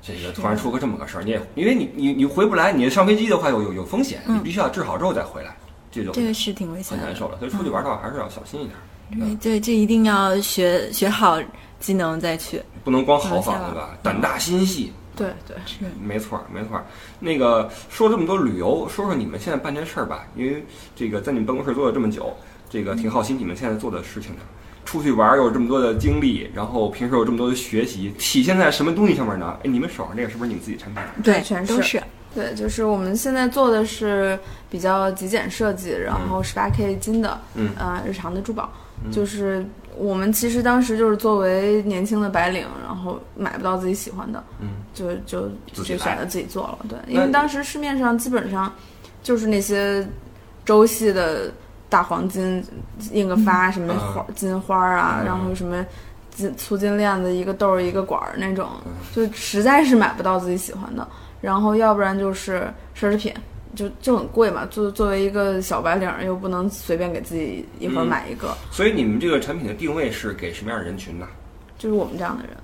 [0.02, 5.54] 这个突然出个这么个事儿，你也因为你你你回不来，你上飞机的话有有有风险，你必须要治好之后再回来，
[5.92, 7.20] 这种这个是挺危险的很难。
[7.20, 7.38] 受了。
[7.40, 11.38] 所以出去玩的话还是要小心一点，对对，这一定要学学好
[11.82, 12.62] 技能再去。
[12.86, 13.98] 不能光豪放，对吧？
[14.02, 16.86] 胆大心细，对对，是没错儿，没错儿。
[17.20, 20.64] 那个说这么多旅游，说说你们现在办这事儿吧，因为
[20.96, 22.34] 这个在你们办公室做了这么久，
[22.70, 24.40] 这个挺好奇你们现在做的事情的。
[24.86, 29.58] 出去玩儿有这么多的经历，然后平时有这么多的学习，体现在什么东西上面呢？
[29.64, 31.04] 哎，你们手上这个是不是你们自己产品？
[31.22, 32.02] 对，全都是。
[32.34, 38.72] 对，就是我们现在做的是比较极简设计，然后十八 K 金的，嗯呃，日常的珠宝，
[39.12, 39.66] 就是
[39.98, 48.72] 我们其实当时就是作为年轻的白领，然后买不到自己喜欢的，嗯，就就就选择自己做了，对，因为当时市面上基本上
[49.24, 50.08] 就是那些
[50.64, 51.52] 周系的
[51.90, 52.64] 大黄金
[53.12, 54.14] 印个发，什么嗯。
[54.14, 55.26] 花金花啊，嗯。
[55.26, 55.86] 然后什么。
[56.30, 58.92] 金粗金链子一个豆儿一个管儿那种，嗯。
[59.12, 61.08] 就实在是买不到自己喜欢的。
[61.42, 63.34] 然后要不然就是奢侈品，
[63.76, 64.66] 就就很贵嘛。
[64.66, 71.28] 作作为一个小白领儿，又不能随便给自己一会儿嗯买一个，所以你们这个产品的定位是给什么样的人群呢？
[71.78, 72.56] 就是我们这样的人。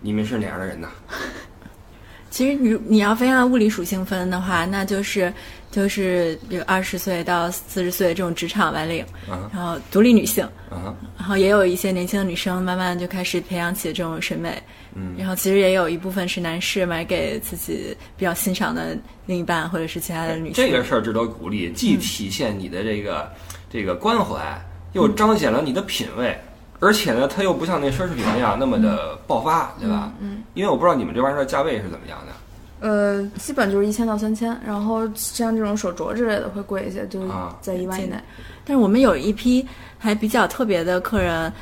[0.00, 0.88] 你们是哪样的人呢？
[2.30, 5.30] 其实你你要非按物理属性分的话，那就是
[5.70, 14.60] 就是比如二十岁到四十岁这种职场白领，啊然后独立女性，啊然后也有一些年轻的女生慢慢就开始培养起这种审美，
[14.94, 20.54] 嗯然后其实也有一部分是男士买给自己比较欣赏的另一半或者是其他的女性。
[20.54, 23.30] 这个事儿值得鼓励，既体现你的这个
[23.70, 24.60] 这个关怀，
[24.92, 26.36] 又彰显了你的品味。
[26.78, 30.12] 而且呢，它又不像那奢侈品那样那么的爆发，对吧？
[30.18, 32.32] 嗯，因为我不知道你们这玩意儿的价位是怎么样的。
[32.80, 37.20] 呃，基本就是一千到三千，然后像这种手镯之类的会贵一些，就
[37.60, 38.16] 在一万以内。
[38.64, 39.64] 但是我们有一批
[39.96, 41.52] 还比较特别的客人，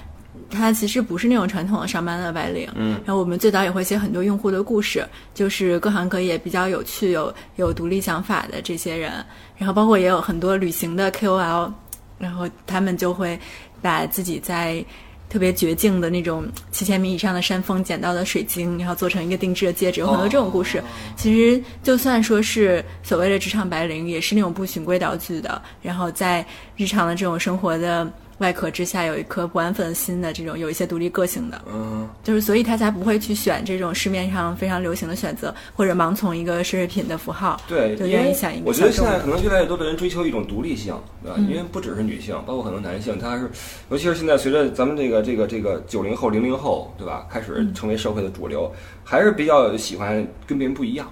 [0.51, 9.13] 他其实不是那种传统的上班的白领，嗯，然后我们最早也会写很多用户的故事，就是各行各业比较有趣、有有独立想法的这些人，
[9.57, 11.73] 然后包括也有很多旅行的 KOL，
[12.19, 13.39] 然后他们就会
[13.81, 14.85] 把自己在
[15.29, 20.83] 特别绝境的那种七千米以上的山峰捡到的水晶，然后做成一个定制的戒指，有很多这种故事。
[21.17, 26.45] 其实就算说是所谓的职场白领，也是那种不循规蹈矩的，然后在
[26.77, 37.61] 日常的这种生活的外壳之下有一颗不安分的心的这种有一些独立个性的，嗯，就是所以他才不会去选这种市面上非常流行的选择，或者盲从一个奢侈品的符号。
[37.69, 41.39] 对，就愿意想一个我觉得现在可能越来越多的人追求一种独立性，对吧？
[41.49, 43.51] 因为不只是女性，包括很多男性，他是，
[43.91, 48.73] 尤其是现在随着咱们这个这个这个九零后、零零后，对吧，开始成为社会的主流，
[49.05, 51.07] 还是比较喜欢跟别人不一样。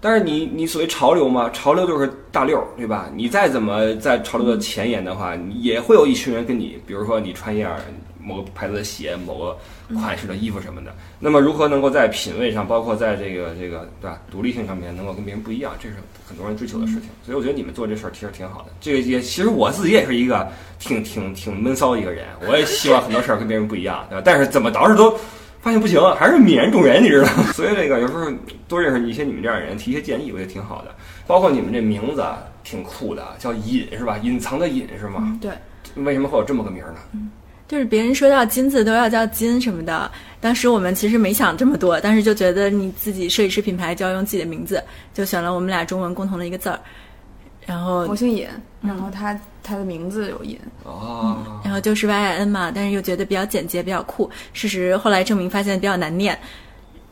[0.00, 3.10] 但是你你所谓潮流嘛，潮流就是大溜儿，对吧？
[3.14, 7.76] 你再怎么在潮流的前沿的话，也会有一群人跟你，比如说你穿一样
[8.18, 9.58] 某个牌子的鞋、某个
[9.94, 10.94] 款式的衣服什么的。
[11.18, 17.10] 那么如何能够在品味上，包括在这个这个对吧独立性上面，能够跟别人不一样，这是很多人追求的事情。
[17.24, 18.68] 所以我觉得你们做这事儿其实挺好的。
[18.80, 24.22] 这个也其实我自己也是一个挺挺挺闷骚的一个人，我也希望很多事儿跟别人不一样，对吧？
[24.24, 25.14] 但是怎么倒饬都。
[25.60, 27.52] 发现不行，还是泯然众人，你知道吗？
[27.52, 28.30] 所以这个有时候
[28.66, 30.94] 多认识一些你们这样的人，提一些建议，我觉得挺好的。
[31.26, 32.24] 包括你们这名字
[32.64, 34.18] 挺酷的，叫隐是吧？
[34.18, 35.38] 隐藏的隐是吗？
[35.40, 35.50] 对，
[35.96, 36.98] 为什么会有这么个名儿呢？
[37.68, 44.82] 就是别人说到金子都要叫金什么的，当时我们其实没想这么多，但是就觉得你自己设计师品牌就要用自己的名字，
[45.14, 46.80] 就选了我们俩中文共同的一个字儿，
[47.70, 48.48] 然后我姓尹，
[48.82, 54.28] 然后他他的名字有尹，哦，然后就是 Y I N 嘛，但是又觉得比较简洁，比较酷。
[54.52, 56.36] 事实后来证明发现比较难念，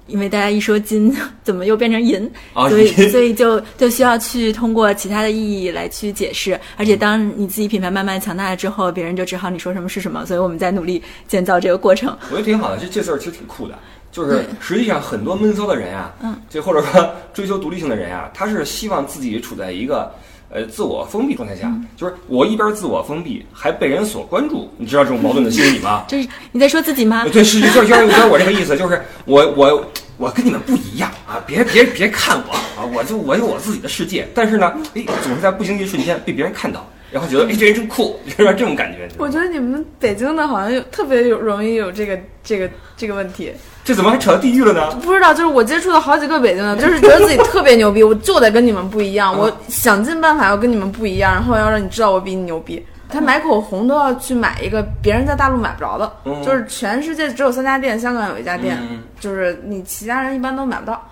[0.09, 2.29] 因为大家一说金， 怎么又变成银？
[2.55, 6.59] 啊所以 所以就就需要去通过其他的意义来去解释。
[6.77, 10.27] 而且当你自己品牌慢慢强大了之后，别人就只好你说什么是什么。
[10.27, 12.19] 所以我们在努力建造这个过程。
[12.31, 13.79] 我觉得挺好的，这这字儿其实挺酷的。
[14.11, 20.11] 就是实际上很多闷骚的人啊，嗯，就或者说追求独立性的人啊，他是希望自己处在一个
[20.51, 24.71] 呃自我封闭状态下，嗯就是我一边自我封闭，还被人所关注。
[24.79, 26.05] 你知道这种矛盾的心理吗？
[26.09, 27.25] 就是你在说自己吗？
[27.33, 29.85] 对，是就是就是就是我这个意思，就是我我
[30.17, 34.27] 我跟你们不一样啊，别别别看我啊，我就我有我自己的世界。
[34.35, 38.53] 但是呢，哎，总是在不经意的瞬间被别人看到，然后觉得哎这人真酷，是吧？
[38.53, 43.53] 这种感觉，我觉得你们北京的好像有特别有容易有这个这个这个问题，
[43.85, 44.91] 这怎么还扯到地域了呢？
[45.03, 52.85] 不知道，就是我接触了好几个北京的， 就是觉得自己特别牛逼，我就得跟你们不一样，我想尽办法要跟你们不一样，然后要让你知道我比你牛逼。
[53.11, 61.03] 他买口红都要去买一个别人在大陆买不着的，嗯就是全世界只有三家店，香港有一家店，嗯就是你其他人一般都买不到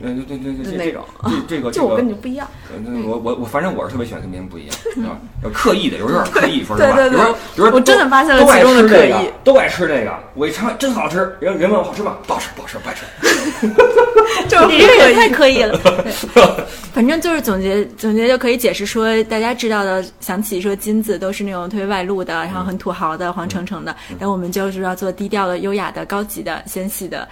[0.00, 1.04] 对对对对那种。
[1.24, 4.76] 这这个 就我跟这个你不一样，嗯我我我反正我是特别喜欢跟别人不一样，
[5.08, 12.16] 啊，要刻意的，有时候有点刻意，说实话，对对对有时候有时候我真的发现了都爱其中的吃这个刻意都爱吃这个，我一尝真好吃，人人问我好吃吗？
[12.26, 13.04] 不好吃，不好吃，不爱吃。
[14.48, 15.78] 就你这个也太刻意了。
[15.78, 27.26] 对反正就是总结总结就可以解释说，大家知道的想起说金子都是那种特别外露的，然后很土豪的、黄澄澄的，然后我们就是要做低调的、优雅的、高级的、纤细的、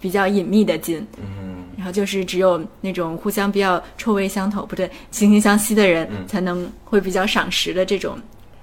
[0.00, 1.06] 比较隐秘的金。
[1.18, 8.18] 嗯，然后就是只有那种互相比较臭味相投，不对，惺惺相惜的人，才能会比较赏识的这种。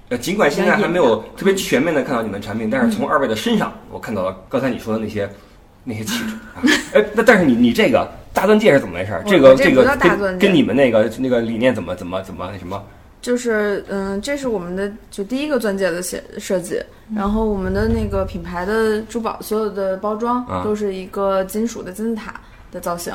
[0.08, 5.30] 呃，尽管现在还没有特别全面的看到你们产品，但是从二位的身上，我看到了刚才你说的那些
[5.84, 6.60] 那些气质啊。
[6.94, 9.12] 哎，那但是你你这个大钻戒是怎么回事？
[9.24, 12.82] 我这个这个大钻戒跟跟你们那个那个理念怎么怎么怎么那什么？
[13.22, 16.82] 就是嗯，这是我们的就第一个钻戒的设设计，
[17.14, 22.34] 然后我们的那个品牌的珠宝所有的包装啊都是一个金属的金字塔
[22.72, 23.14] 的造型，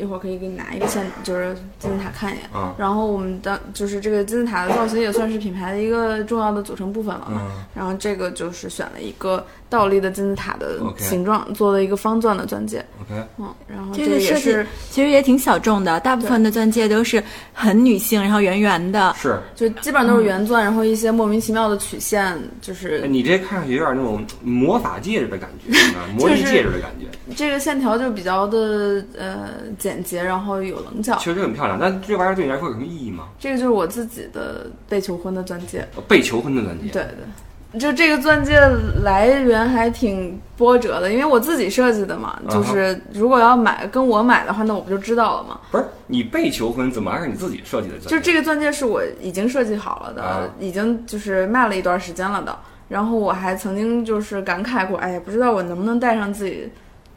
[0.00, 2.44] 一会儿可以给你拿一个现就是金字塔看一眼。
[2.54, 7.42] 嗯然后我们的就是这个金字塔的造型也算是品牌的一个重要的组成部分了嘛。
[7.44, 12.84] 嗯然后这个就是选了一个倒立的金字塔的形状做了一个方钻的钻戒。
[13.02, 19.14] ，OK，嗯，然后这个个设计也是其实也挺小众的，大部分的钻戒都是很女性，然后圆圆的。
[19.16, 19.38] 是。
[19.54, 27.06] 就基本上都是圆钻，然后一些莫名其妙的曲线，就是哎你这看上去有点那种魔法戒指的感觉，啊 魔力戒指的感觉。
[27.36, 31.16] 这个线条就比较的的呃简洁，然后有棱角。
[31.18, 33.28] 其实很漂亮，但这玩意儿对你来说有什么意义吗？
[33.38, 35.86] 这个就是我自己的被求婚的钻戒。
[36.06, 36.88] 被求婚的钻戒。
[36.92, 38.58] 对对，就这个钻戒
[39.04, 42.38] 来源还挺波折的，因为我自己设计的嘛。
[42.48, 45.60] 就是如果要买跟我买的话，那我不就知道了吗？
[45.70, 47.98] 不是你被求婚，怎么还是你自己设计的？
[47.98, 52.58] 就这个钻戒是我已经设计好了的，已经就是卖了一段时间了的。
[52.88, 56.68] 然后我还曾经就是感慨过，哎呀，不知道我能不能戴上自己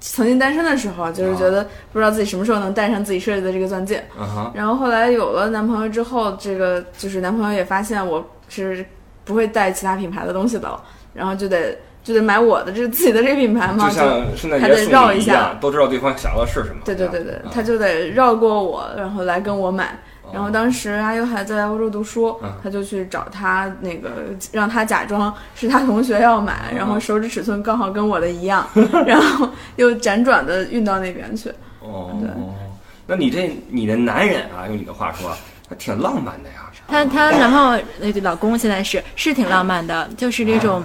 [0.05, 4.03] 曾经单身的时候，就是觉得不知道自己什么时候能戴上自己设计的这个钻戒。
[4.53, 8.85] 然后后来有了男朋友之后，这个就是男朋友也发现我是
[9.23, 10.77] 不会戴其他品牌的东西的，
[11.13, 16.81] 然后就得就得买我的这自己的这个品牌嘛，就像圣诞节送一下，都知道对方想要的是什么。
[16.83, 19.97] 对对对对，他就得绕过我，然后来跟我买。
[20.33, 24.09] 然后当时阿优还在欧洲读书，他就去找他那个，
[24.51, 28.67] 让他假装是他同学要买，然后手指尺寸刚好跟我的一样，
[29.05, 31.49] 然后又辗转的运到那边去。
[31.79, 32.29] 哦，对，
[33.05, 35.29] 那你这你的男人啊，用你的话说，
[35.69, 36.55] 还挺浪漫的呀。
[36.87, 40.83] 他他然后那个老公现在是是挺浪漫的，就是这种，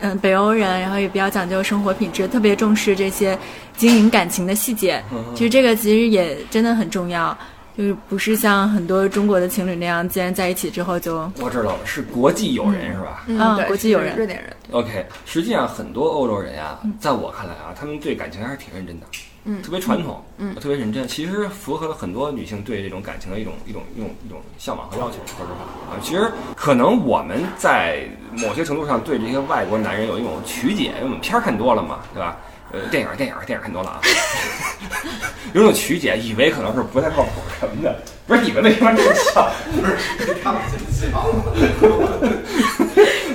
[0.00, 3.38] 嗯，北欧人，然后也比较讲究生活品质，特别重视这些
[3.76, 5.02] 经营感情的细节。
[5.34, 7.36] 其实这个其实也真的很重要。
[7.76, 13.24] 就是不是像很多中国的情侣那样，既然在一起之后就我知道了，是国际友人是吧？
[13.26, 14.52] 嗯，国际友人，瑞典人。
[14.70, 19.06] OK，实际上很多欧洲人呀，在我看来啊，他们对感情还是挺认真的，
[19.44, 21.06] 嗯，特别传统，嗯，特别认真。
[21.08, 25.16] 其实符合了很多女性对这种感情的一种一种一种一种向往和要求。
[25.26, 28.08] 说实话啊，其实可能我们在
[28.38, 32.38] 某些程度上对这些外国男人有一种曲解，因为我们片儿看多了嘛，对吧？
[32.74, 34.00] 呃，电影电影电影看多了啊，
[35.54, 39.50] 有种曲解，以为可能是不太靠谱什么的，不是你们为什么这么笑？
[39.72, 39.96] 不是
[40.42, 41.24] 他们自己笑。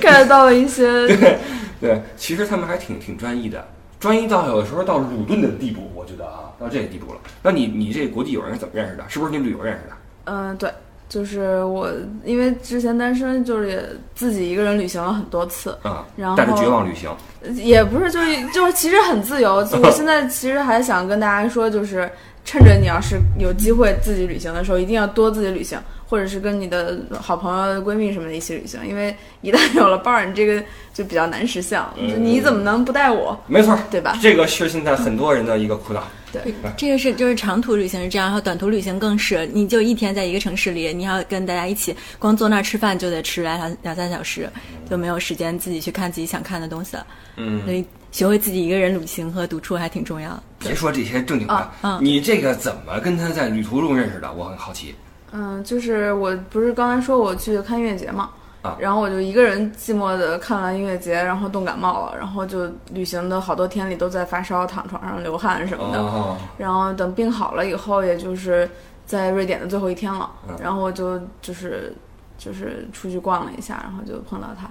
[0.00, 1.38] 看 到了一些，对
[1.80, 3.66] 对，其实他们还挺挺专一的，
[3.98, 7.20] 专一到有的时候到鲁钝的地步，我觉得啊，到这个地步了。
[7.42, 9.04] 那你你这国际友人是怎么认识的？
[9.08, 9.96] 是不是你旅游认识的？
[10.24, 10.70] 嗯，对。
[11.10, 11.90] 就是我，
[12.24, 17.10] 因为之前单身，就是也自己一个人旅行了很多次，啊，然后带着绝望旅行，
[17.56, 19.56] 也不是，就是就是其实很自由。
[19.82, 22.08] 我现在其实还想跟大家说，就是
[22.44, 25.76] 趁着你要是有机会自己旅行的时候，一定要多自己旅行，
[26.10, 30.60] 或者是跟你的好朋友、闺蜜什么的一起旅行，因为一旦有了伴儿，你这个
[30.92, 31.94] 就比较难实现了。
[32.18, 33.40] 你怎么能不带我？
[33.46, 34.18] 没错，对吧？
[34.20, 36.02] 这个是现在很多人的一个苦恼。
[36.32, 36.42] 对，
[36.76, 44.50] 这个是就是长途旅行是这样，然后短途旅行更是，你就一天在一个城市里，你要跟大家一起，光坐那儿吃饭就得吃两两三小时，
[44.90, 47.06] 就没有时间自己去看自己想看的东西了。
[47.36, 50.40] 嗯，所以学会自己一个人旅行和独处还挺重要。
[50.58, 51.70] 别说这些正经的，
[52.00, 54.32] 你这个怎么跟他在旅途中认识的？
[54.32, 54.92] 我很好奇。
[55.32, 58.30] 嗯，就是我不是刚才说我去看音乐节嘛。
[58.62, 66.36] 啊，然后我就一个人寂寞的看完音乐节，然后冻感冒了，然后就旅行的好多天里都在发烧，躺床上流汗什么的。
[66.58, 68.68] 然后等病好了以后，也就是
[69.06, 70.30] 在瑞典的最后一天了，
[70.62, 71.90] 然后我就就是
[72.36, 74.68] 就是出去逛了一下，然后就碰到他。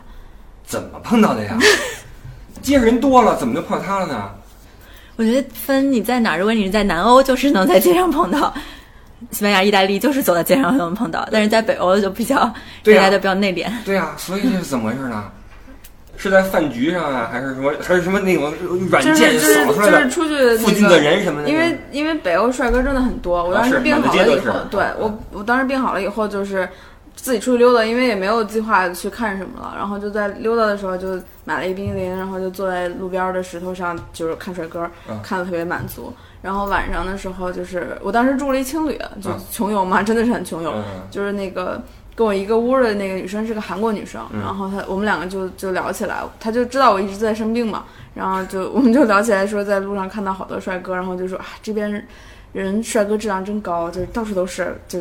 [0.63, 1.58] 怎么碰到的呀？
[2.62, 4.30] 街上人多了，怎么就碰到他了呢？
[5.15, 8.54] 我觉得分你在哪儿，如果你是在南欧，就是能在街上碰到。
[9.32, 12.38] 西班牙、意大利就是走在街上都能碰到，但是在北欧就比较
[12.84, 13.67] 大家都比较内敛。
[13.86, 15.25] 对啊，所以这是怎么回事呢？
[16.17, 17.71] 是在饭局上啊，还是什么？
[17.82, 18.53] 还是什么那种
[18.89, 20.03] 软件扫出来的？
[20.03, 21.49] 就是出去附近的人什么的。
[21.49, 26.67] 因为因为北欧帅哥真的很多，我当时病好了以后，对我我当时病好了以后就是。
[27.21, 34.89] 自己出去溜达，因为也没有计划去看什么了，然后就在溜达的时候就买了一冰淇淋，然后就坐在路边的石头上，就是看帅哥，
[35.21, 36.13] 看的特别满足。
[36.41, 40.73] 然后晚上的时候，就是我当时住了一青旅，就穷游嘛，真的是很穷游。
[41.12, 41.82] 就是那个
[42.15, 52.08] 跟我一个屋的那个女生是个韩国女生，然后她我们两个就就聊起来，她就知道我一直在生病嘛，然后就我们就聊起来说在路上看到好多帅哥，然后就说啊这边
[52.53, 54.99] 人帅哥质量真高，就是到处都是，就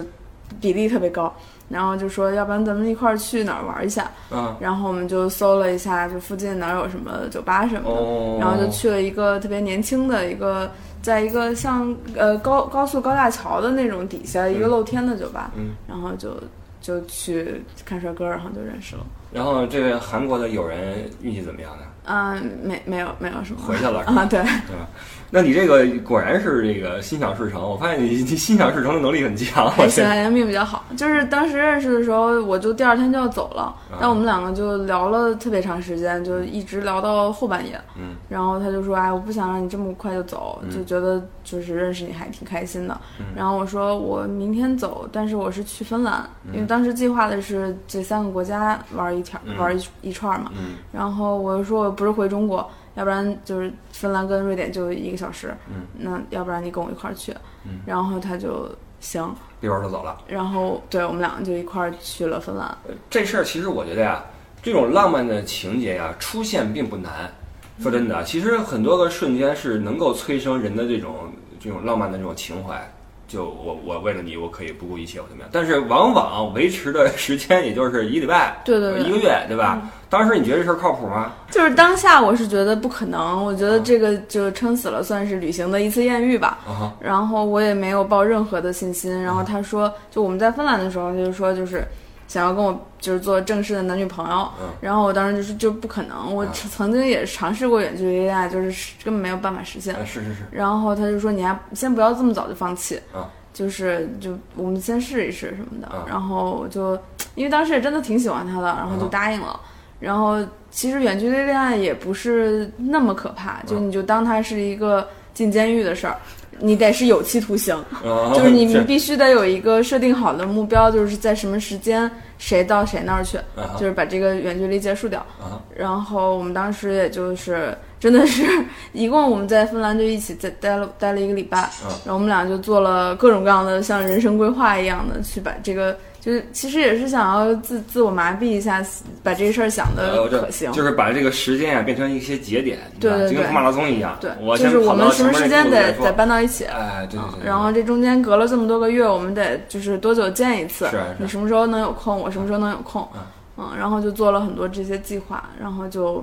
[0.61, 1.33] 比例特别高。
[1.69, 4.11] 然后就说，要不然咱们一块儿去哪儿玩一下。
[4.31, 4.57] 嗯。
[4.61, 7.97] 然后我们就搜了一下，就附近哪儿有什么酒吧什么的。
[7.97, 8.39] 哦。
[8.41, 10.71] 然后就去了一个特别年轻的一个，
[11.03, 15.51] 在一个像呃高高速高架桥的那种底下一个露天的酒吧。
[15.57, 15.71] 嗯。
[15.87, 16.35] 然后就
[16.81, 19.05] 就去看帅哥，然后就认识了。
[19.31, 21.83] 然后这位韩国的友人运气怎么样呢？
[22.11, 23.61] 嗯，没没有没有什么。
[23.61, 24.41] 回去了啊，对。
[24.41, 24.89] 对吧？
[25.31, 29.71] 那你这个果然是这个心想事成，我发现你 心想事成的能力很强。
[29.71, 30.85] 还行，还命比较好。
[30.97, 37.79] 就是当时认识的时候，我就第二天就要走了，但我们两个就聊了特别长时间，就一直聊到后半夜。
[37.97, 38.17] 嗯。
[38.29, 42.99] 然后他就说：“哎，我不想让你这么快就走，就觉得就是认识你还挺开心的。”
[43.37, 50.51] 然后我说：“我明天走，但是我是去芬兰，因为当时计划的是这三个国家玩一条，玩一一串嘛。”
[50.91, 52.67] 然后我又说：“我不是回中国。”
[52.99, 57.33] 要不然就是芬兰跟瑞典就一个小时，嗯，那要不然你跟我一块儿去，
[57.65, 60.21] 嗯然后他就行，一会儿就走了。
[60.27, 62.77] 然后对我们两个就一块儿去了芬兰，
[63.09, 64.25] 这事儿其实我觉得呀，
[64.61, 67.33] 这种浪漫的情节呀，出现并不难。
[67.81, 72.91] 说真的，其实很多个瞬间是能够催生人的这种这种浪漫的这种情怀。
[73.29, 75.51] 就我我为了你，我可以不顾一切，我怎么样？
[75.53, 79.83] 但是往往维持的时间也就是一礼拜， 对对对一个月，对吧？
[80.11, 81.33] 当时你觉得这事儿靠谱吗？
[81.51, 86.59] 就是当下我是觉得不可能，我觉得这个就撑死了，算是旅行的一次艳遇吧。
[86.67, 89.23] 啊，然后我也没有抱任何的信心。
[89.23, 91.87] 然后他说，就我们在芬兰的时候，就是说就是
[92.29, 94.49] 想要跟我就是做正式的男女朋友。
[94.61, 99.93] 嗯然后我当时就是就不可能，我嗯曾经也尝试过远距离恋爱，就是根本没有办法实现。
[99.97, 105.89] 呃是是是，然后他就说你还先不要这么早就放弃，啊就是就我们先试一试什么的。
[105.89, 106.97] 啊然后我就
[107.35, 109.59] 因为当时也真的挺喜欢他的，然后就啊答应了。
[109.99, 110.39] 然后
[110.71, 116.17] 其实远距离恋爱也不是那么可怕，就你就当它是一个进监狱的事儿，
[116.61, 123.77] 你得是有期徒刑，啊就是你们必须得有一个设定好的目标，就是在什么时间谁到谁那儿去，啊。
[123.79, 125.21] 就是把这个远距离结束掉。
[125.41, 125.61] 啊。
[125.77, 128.45] 然后我们当时也就是真的是
[128.93, 135.97] 一共我们在芬兰就一起在待了待了一个礼拜，嗯然后我们俩就做了各种各样的像人生规划一样的去把这个，
[136.29, 138.85] 就是其实也是想要自自我麻痹一下，
[139.23, 140.71] 把这个事儿想的可行。
[140.73, 144.15] 就是把这个时间啊变成一些节点，对对对就跟跑马拉松一样。
[144.21, 146.67] 对，我就是我们什么时间得得搬到一起。
[146.67, 150.85] 哎，对对对对，然后这中间隔了这么多个月，我们得就是多久见一次？
[150.91, 152.21] 是是你什么时候能有空？
[152.21, 153.09] 我什么时候能有空？
[153.15, 153.21] 嗯
[153.57, 156.23] 嗯，然后就做了很多这些计划，然后就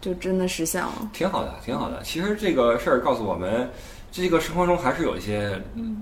[0.00, 1.10] 就真的实现了。
[1.12, 2.00] 挺好的，挺好的。
[2.02, 3.68] 其实这个事儿告诉我们，
[4.10, 5.60] 这个生活中还是有一些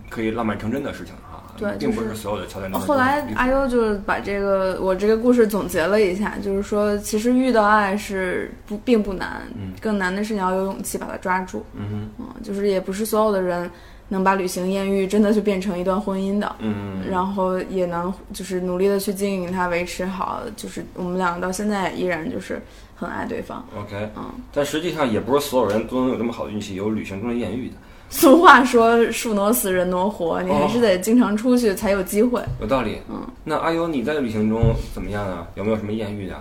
[0.08, 1.33] 可以浪漫成真的事情哈。
[1.56, 11.64] 对并不就是是所有的桥段都后来阿优就是把这个我这个故事总结了一下，就是说其实遇到爱是不并不难，嗯更难的是你要有勇气把它抓住。
[11.74, 13.70] 嗯嗯，就是也不是所有的人
[14.08, 16.46] 能把旅行艳遇真的就变成一段婚姻的。
[16.48, 22.60] 哼嗯，然后也能就是努力的去经营它，维持好，就是我们两个到现在依然就是
[22.94, 23.66] 很爱对方。
[23.76, 27.74] OK，嗯，但实际上也不是所有人都能有这么好的运气，有旅行中的艳遇的，
[28.10, 32.40] 俗话说树挪死，人挪活，你还是哦得经常出去才有机会。
[32.60, 33.00] 有道理。
[33.10, 35.46] 嗯，那阿优你在旅行中怎么样啊？
[35.56, 36.34] 有没有什么艳遇的？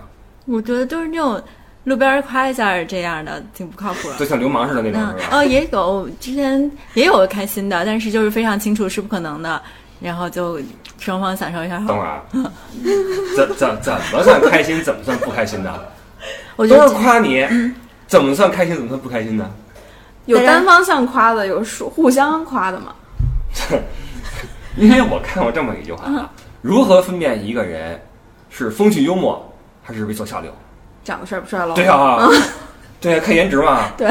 [0.46, 1.42] 我觉得都是那种
[1.84, 4.16] 路边儿夸一下这样的，挺不靠谱的。
[4.18, 5.36] 就像流氓似的那种嗯是吧？
[5.38, 9.60] 哦，也有之前也有开心的，但是就是非常清楚是不可能的，
[10.00, 10.60] 然后就
[10.98, 11.78] 双方享受一下。
[11.78, 12.22] 等会儿啊，
[13.36, 14.80] 怎怎怎么算开心？
[14.84, 15.92] 怎么算不开心的？
[16.56, 17.44] 我觉得夸你，
[18.06, 18.74] 怎么算开心？
[18.76, 19.50] 怎么算不开心呢？
[20.26, 22.94] 有单方向夸的，有互互相夸的嘛。
[24.76, 28.00] 因为我看过这么一句话啊，如何分辨一个人
[28.50, 30.52] 是风趣幽默还是猥琐下流？
[31.04, 31.74] 长得帅不帅喽？
[31.74, 32.28] 对啊，
[33.00, 33.90] 对啊，看颜值嘛。
[33.98, 34.10] 对。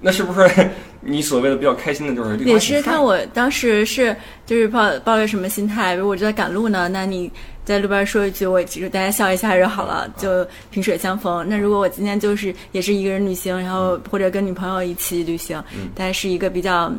[0.00, 4.14] 那是不是 你所谓的比较开心的就是绿也是看我当时是
[4.46, 7.30] 就是抱抱着什么心态，比如我就在赶路呢，那你
[7.64, 11.46] 在路边说一句，我也记住大家笑一下就好了，就萍水相逢。
[11.48, 16.92] 那如果我今天就是也是一个人旅行，然后或者跟女朋友一起旅行，嗯大家是一个比较。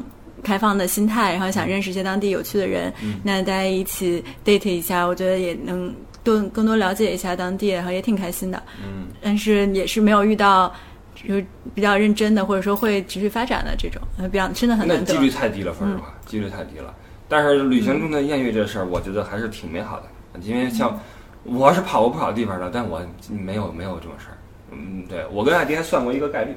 [0.43, 8.61] 开放的心态，然后想认识一些当地有趣的人，嗯那大家一起 date 一下，我觉得也能多更多了解一下当地，然后也挺开心的。
[8.85, 10.69] 嗯，但是也是没有遇到
[11.15, 15.25] 就是比较认真的，或者说会持续发展的这种，呃，比较真的很难得那几。
[15.25, 16.93] 率太低了，说实话，几率太低了。
[17.29, 20.07] 但是旅行中的艳遇这事儿，我觉得还是挺美好的，
[20.41, 20.99] 因为像
[21.43, 24.37] 我是跑过不少地方的，但我没有没有这种事儿。
[24.71, 26.55] 嗯，对我跟艾迪还算过一个概率，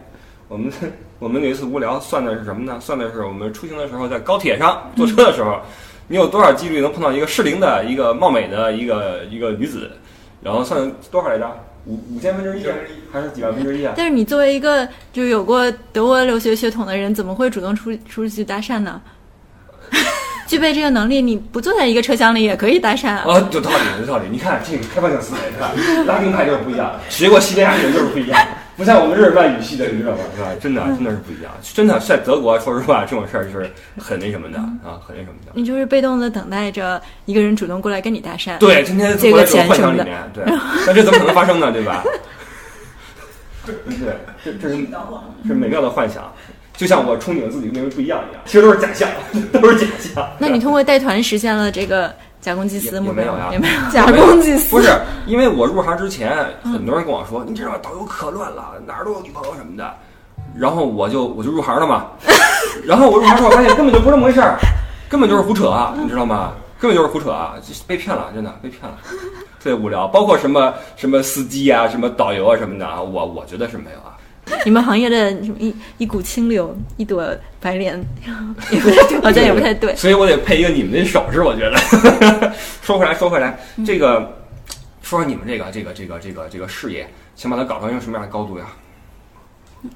[0.49, 0.73] 我们
[1.19, 2.79] 我们有一次无聊算的是什么呢？
[2.81, 5.61] 算的是我们出行的时候在高铁上坐车的时候，
[6.09, 9.91] 你有多少几率能碰到一个适龄的一个貌美的一个一个女子，
[10.43, 11.47] 然后算多少来着？
[11.87, 12.67] 五五千分之一
[13.13, 13.95] 还是几万分之一啊？
[13.97, 19.01] 但是你作为一个就有过德国留学血统的人，怎么会主动出出去搭讪呢？
[20.47, 23.25] 具备这个能力，你不坐在一个车厢里也可以搭讪啊。
[23.27, 24.25] 啊，有道理，有道理。
[24.31, 25.73] 你看这个开放性思维是吧？
[26.07, 28.41] 拉丁派就是不一样，学过西班牙语就是不一样，
[28.77, 30.19] 不像我们日耳曼语系的，你知道吗？
[30.37, 30.49] 是吧？
[30.61, 31.53] 真的，真的是不一样。
[31.63, 35.53] 真的在德国，说实话，这种事儿是很那什么的啊，很那什么的。
[35.55, 38.57] 你就是被动的等待着一个人主动过来跟你搭讪。
[38.59, 40.45] 对，今天这种钱什么的幻想里面，对，
[40.87, 41.73] 但这怎么可能发生呢？
[41.73, 42.05] 对吧？
[43.67, 43.75] 对，
[44.45, 44.77] 这这是
[45.45, 46.33] 是美妙的幻想，
[46.77, 49.09] 就像我憧憬自己跟别人不一样一样，其实都是假象，
[49.61, 50.29] 都是假象。
[50.39, 53.81] 那你通过带团实现了这个假公济私也目标也没有呀也没有。
[53.91, 54.89] 假公济私不是，
[55.27, 59.93] 因为我入行之前，很多人跟我说，你知道导游可乱了，哪儿都有女朋友什么的。
[60.57, 62.07] 然后我就我就入行了嘛，
[62.85, 64.59] 然后我入行之后发现根本就不是那么回事儿，
[65.09, 66.53] 根本就是胡扯啊，你知道吗？
[66.79, 68.99] 根本就是胡扯啊，就是被骗了，真的被骗了，
[69.63, 70.07] 特别无聊。
[70.09, 74.16] 包括什么什么司机啊，什么导游啊什么的啊，我我觉得是没有啊。
[74.65, 77.99] 你们行业的什么一一股清流，一朵白莲，
[78.71, 79.95] 也不太 好像也不太对。
[79.97, 81.77] 所以我得配一个你们的手势，我觉得。
[82.83, 84.21] 说回来，说回来，这个
[85.03, 88.67] 说说你们这个这个这个这个这个事业，想把它搞成一个什么样的高度呀？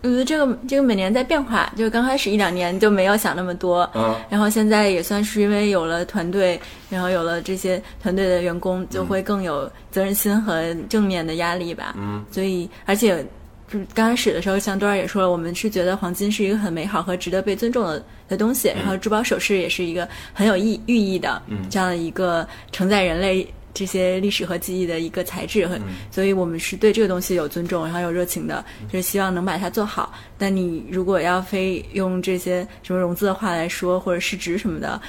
[0.03, 11.95] 我觉得这个这个每年在变化，就是刚开始一两年就没有想那么多，嗯然后现在也算是因为有了团队，然后有了这些团队的员工，就会更有责任心和正面的压力吧。
[11.97, 13.25] 嗯所以，而且
[13.73, 23.47] 就是刚开始的时候，像多儿也说了，我们是觉得黄金是一个很美好和值得被尊重的的东西，然后珠宝首饰也是一个很有意寓意的，嗯这样的一个承载人类。
[23.73, 30.13] 这些历史和记忆的一个材质，和嗯所以我们是对这个东西有尊重，然后有热情的，就是希望能把它做好。
[30.37, 35.01] 但你如果要非用这些什么融资的话来说，或者市值什么的，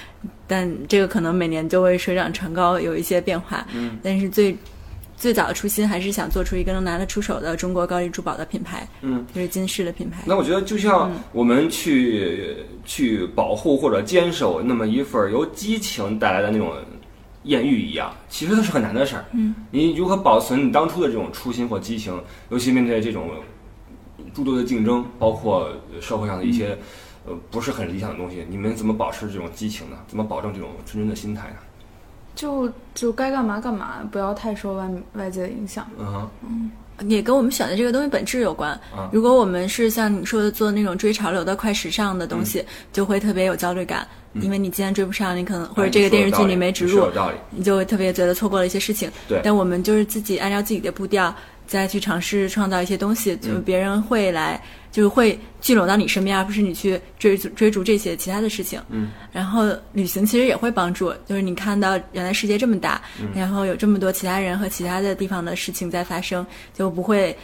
[0.46, 3.66] 但这个可能每年就会水涨船高，有一些变化。
[3.74, 4.56] 嗯，但是最
[5.22, 10.24] 最早的初心还是想做出一个能拿得出手的中国高丽珠宝的品牌，嗯，就是金饰的品牌。
[10.26, 12.56] 那我觉得，就像我们去、
[12.86, 16.74] 去保护或者坚守那么一份由激情带来的那种
[17.44, 19.26] 艳遇一样，其实都是很难的事儿。
[19.34, 22.20] 嗯，你如何保存你当初的这种初心或激情，
[22.50, 23.30] 尤其面对这种
[24.34, 25.70] 诸多的竞争，包括
[26.02, 26.76] 社会上的一些、
[27.28, 29.98] 呃不是很理想的东西，你们怎么保持这种激情呢？
[30.08, 31.58] 怎么保证这种纯真的心态呢？
[32.42, 35.88] 就就该干嘛干嘛，不要太受外外界的影响。
[36.00, 38.72] 嗯哼，也跟我们选的这个东西本质有关。
[38.96, 39.08] 啊。
[39.14, 49.08] 如果我们是像你说的做那种追潮流的快时尚的东西，就会特别有焦虑感，因为你今天追不上，你可能或者这个电视剧你没植入哎你就会特别觉得错过了一些事情。
[49.28, 49.40] 对。
[49.44, 51.32] 但我们就是自己按照自己的步调
[51.68, 54.60] 再去尝试创造一些东西，就别人会来，
[54.92, 58.80] 就是会聚拢到你身边，而不是你去追逐追逐这些其他的事情。
[58.90, 59.64] 嗯，然后
[59.94, 63.02] 旅行其实也会帮助，就是你看到原来世界这么大，
[63.34, 67.36] 然后有这么多其他人和其他的地方的事情在发生，就不会。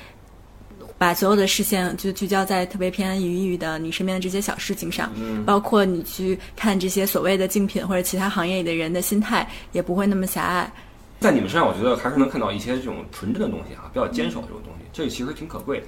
[1.00, 10.72] 把所有的视线就聚焦在特别偏安一隅的你身边的这些小事情上，嗯包括你去看这些所谓的竞品或者其他行业里的人的心态，也不会那么狭隘。
[11.20, 15.86] 在你们身上，我觉得还是能看到一些这种纯真的东西哈，比较坚守这种东西，这个其实挺可贵的。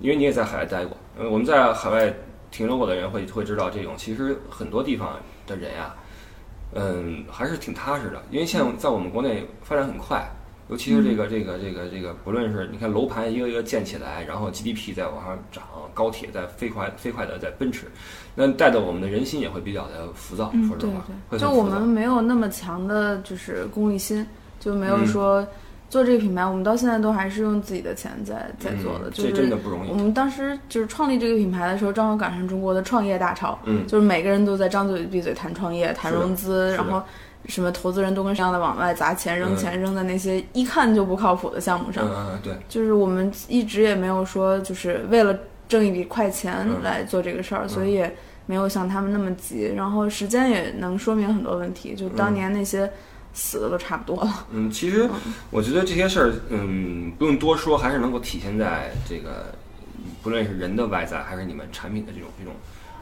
[0.00, 2.12] 因为你也在海外待过，呃，我们在海外
[2.50, 5.94] 停留过的人会会知道，这种其实很多地方的人呀，
[6.74, 8.22] 嗯，还是挺踏实的。
[8.30, 10.26] 因为现在在我们国内发展很快，
[10.68, 17.86] 尤其是这个这个这个这个，不论是你看楼盘一个一个建起来，然后 GDP 在往上涨，高铁在飞快飞快的在奔驰，
[18.34, 20.52] 那带的我们的人心也会比较的浮躁。
[20.66, 21.04] 说实话，
[21.38, 24.26] 就我们没有那么强的就是功利心，
[24.58, 25.46] 就没有嗯说
[25.90, 29.08] 做这个品牌，我们到现在都还是用自己的钱在在做的。
[29.08, 37.02] 嗯就是真的不容易我们当时就是创立这个品牌的时候，正好赶上中国的创业大潮，嗯就是每个人都在张嘴闭嘴谈创业、谈融资，然后
[37.46, 42.08] 什么投资人都跟上的往外砸钱、扔钱、扔在那些一看就不靠谱的项目上。
[42.40, 45.36] 对，就是我们一直也没有说就是为了
[45.68, 48.14] 挣一笔快钱嗯来做这个事儿，所以也
[48.46, 49.72] 没有像他们那么急。
[49.74, 52.88] 然后时间也能说明很多问题，就当年那些
[53.32, 54.46] 死的都差不多了。
[54.50, 55.08] 嗯，其实
[55.50, 59.54] 我觉得这些事儿，嗯，不用多说，还是能够体现在这个，
[60.22, 62.54] 不论是人的外在，还是你们产品的这种这种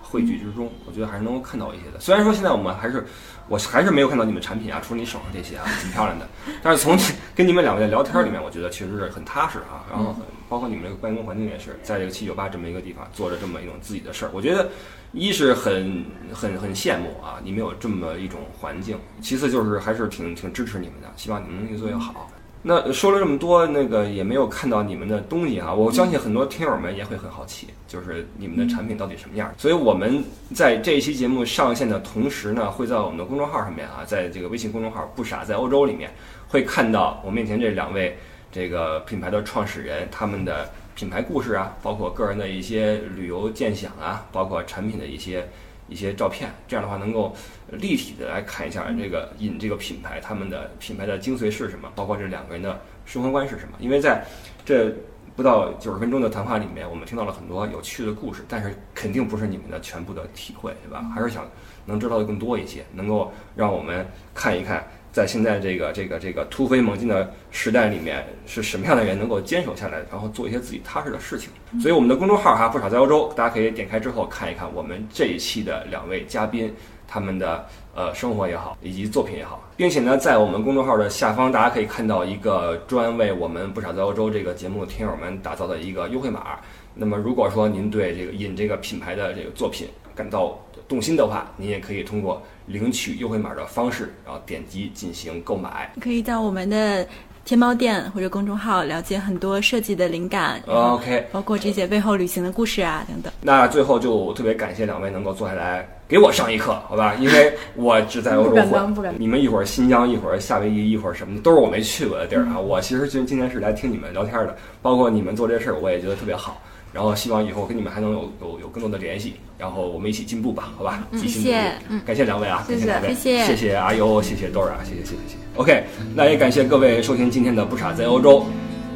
[0.03, 2.01] 汇聚之中，我觉得还是能够看到一些的。
[2.01, 3.07] 虽然说现在我们还是，
[3.49, 6.29] 我还是没有看到你们产品啊，除了你手上这些啊，挺漂亮的，
[6.63, 6.99] 但是从
[7.35, 9.85] 跟你们两位的聊天里面，我觉得确实是很踏实啊。
[9.91, 10.15] 然后
[10.49, 14.69] 包括你们这个办公环境也是，在这个七九八这么一个地方做着这么一种自己的事儿，我觉得
[15.13, 22.31] 一是很很很羡慕啊，你们有这么一种环境；其次就是还是挺挺支持你们的，希望你们能越做越好。
[22.61, 29.55] 那说了这么多，那个也没有看到你们的东西哈，我相信很多听友们也会很好奇，就是你们的产品到底什么样。
[29.57, 30.23] 所以我们
[30.53, 36.11] 在这一期节目上线的同时呢，会在我们的公众号上面啊，在这个微信公众号“不傻在欧洲”里面，
[36.49, 38.19] 会看到我面前这两位
[38.51, 45.47] 这个品牌的创始人他们的品牌故事啊，包括个人的一些旅游见想啊，包括产品的一些
[45.89, 47.35] 一些照片，这样的话能够
[47.71, 53.77] 立体的来看一下这个引这个品牌他们的品牌的精髓是什么，包括这两个人的生活观是什么。
[53.79, 54.25] 因为在
[54.65, 54.93] 这
[55.37, 61.05] 不到九十分钟的谈话里面，我们听到了很多有趣的故事，但是肯定不是你们的全部的体会，对吧？
[61.15, 61.47] 还是想
[61.85, 64.85] 能知道的更多一些，能够让我们看一看。
[65.13, 71.51] 在现在这个这个这个突飞猛进的时代里面，是什么样的人能够坚守下来，然后做一些自己踏实的事情？
[71.81, 76.73] 所以我们的公众号哈，不少在欧洲，大家可以点开之后看一看我们这一期的两位嘉宾
[77.07, 86.59] 他们的呃生活也好，以及作品也好，并且呢，在我们公众号的下方，大家可以看到一个专为我们不少在欧洲这个节目听友们打造的一个优惠码。
[86.95, 95.93] 那么如果说您对这个引这个品牌的这个作品感到动心的话，您也可以通过领取优惠码的方式，然后点击进行购买。
[96.01, 97.07] 可以到我们的
[97.45, 103.33] 天猫店或者公众号了解很多设计的灵感，OK，包括这些背后旅行的故事啊等等。
[103.41, 107.15] 那最后就特别感谢两位能够坐下来给我上一课，好吧？
[107.15, 112.59] 因为我只在欧洲混你们一会儿新疆，一会儿夏威夷，一会儿什么，都是我没去过的地儿啊。
[112.59, 116.61] 我其实今今天是来听你们聊天的，包括你们做这事儿，我也觉得特别好。
[116.93, 121.07] 然后希望以后跟你们还能有有有更多的联系，然后我们一起进步吧，好吧？
[121.11, 125.37] 嗯、谢谢，嗯，感谢两位啊，谢谢，两谢,谢谢，谢谢阿优，谢谢豆儿啊，谢谢，谢谢，谢谢。
[125.57, 125.85] OK，
[126.15, 128.47] 那也感谢各位收听今天的不傻在欧洲，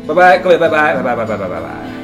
[0.06, 2.01] 拜拜，各位拜拜，拜拜，拜拜，拜拜，拜拜。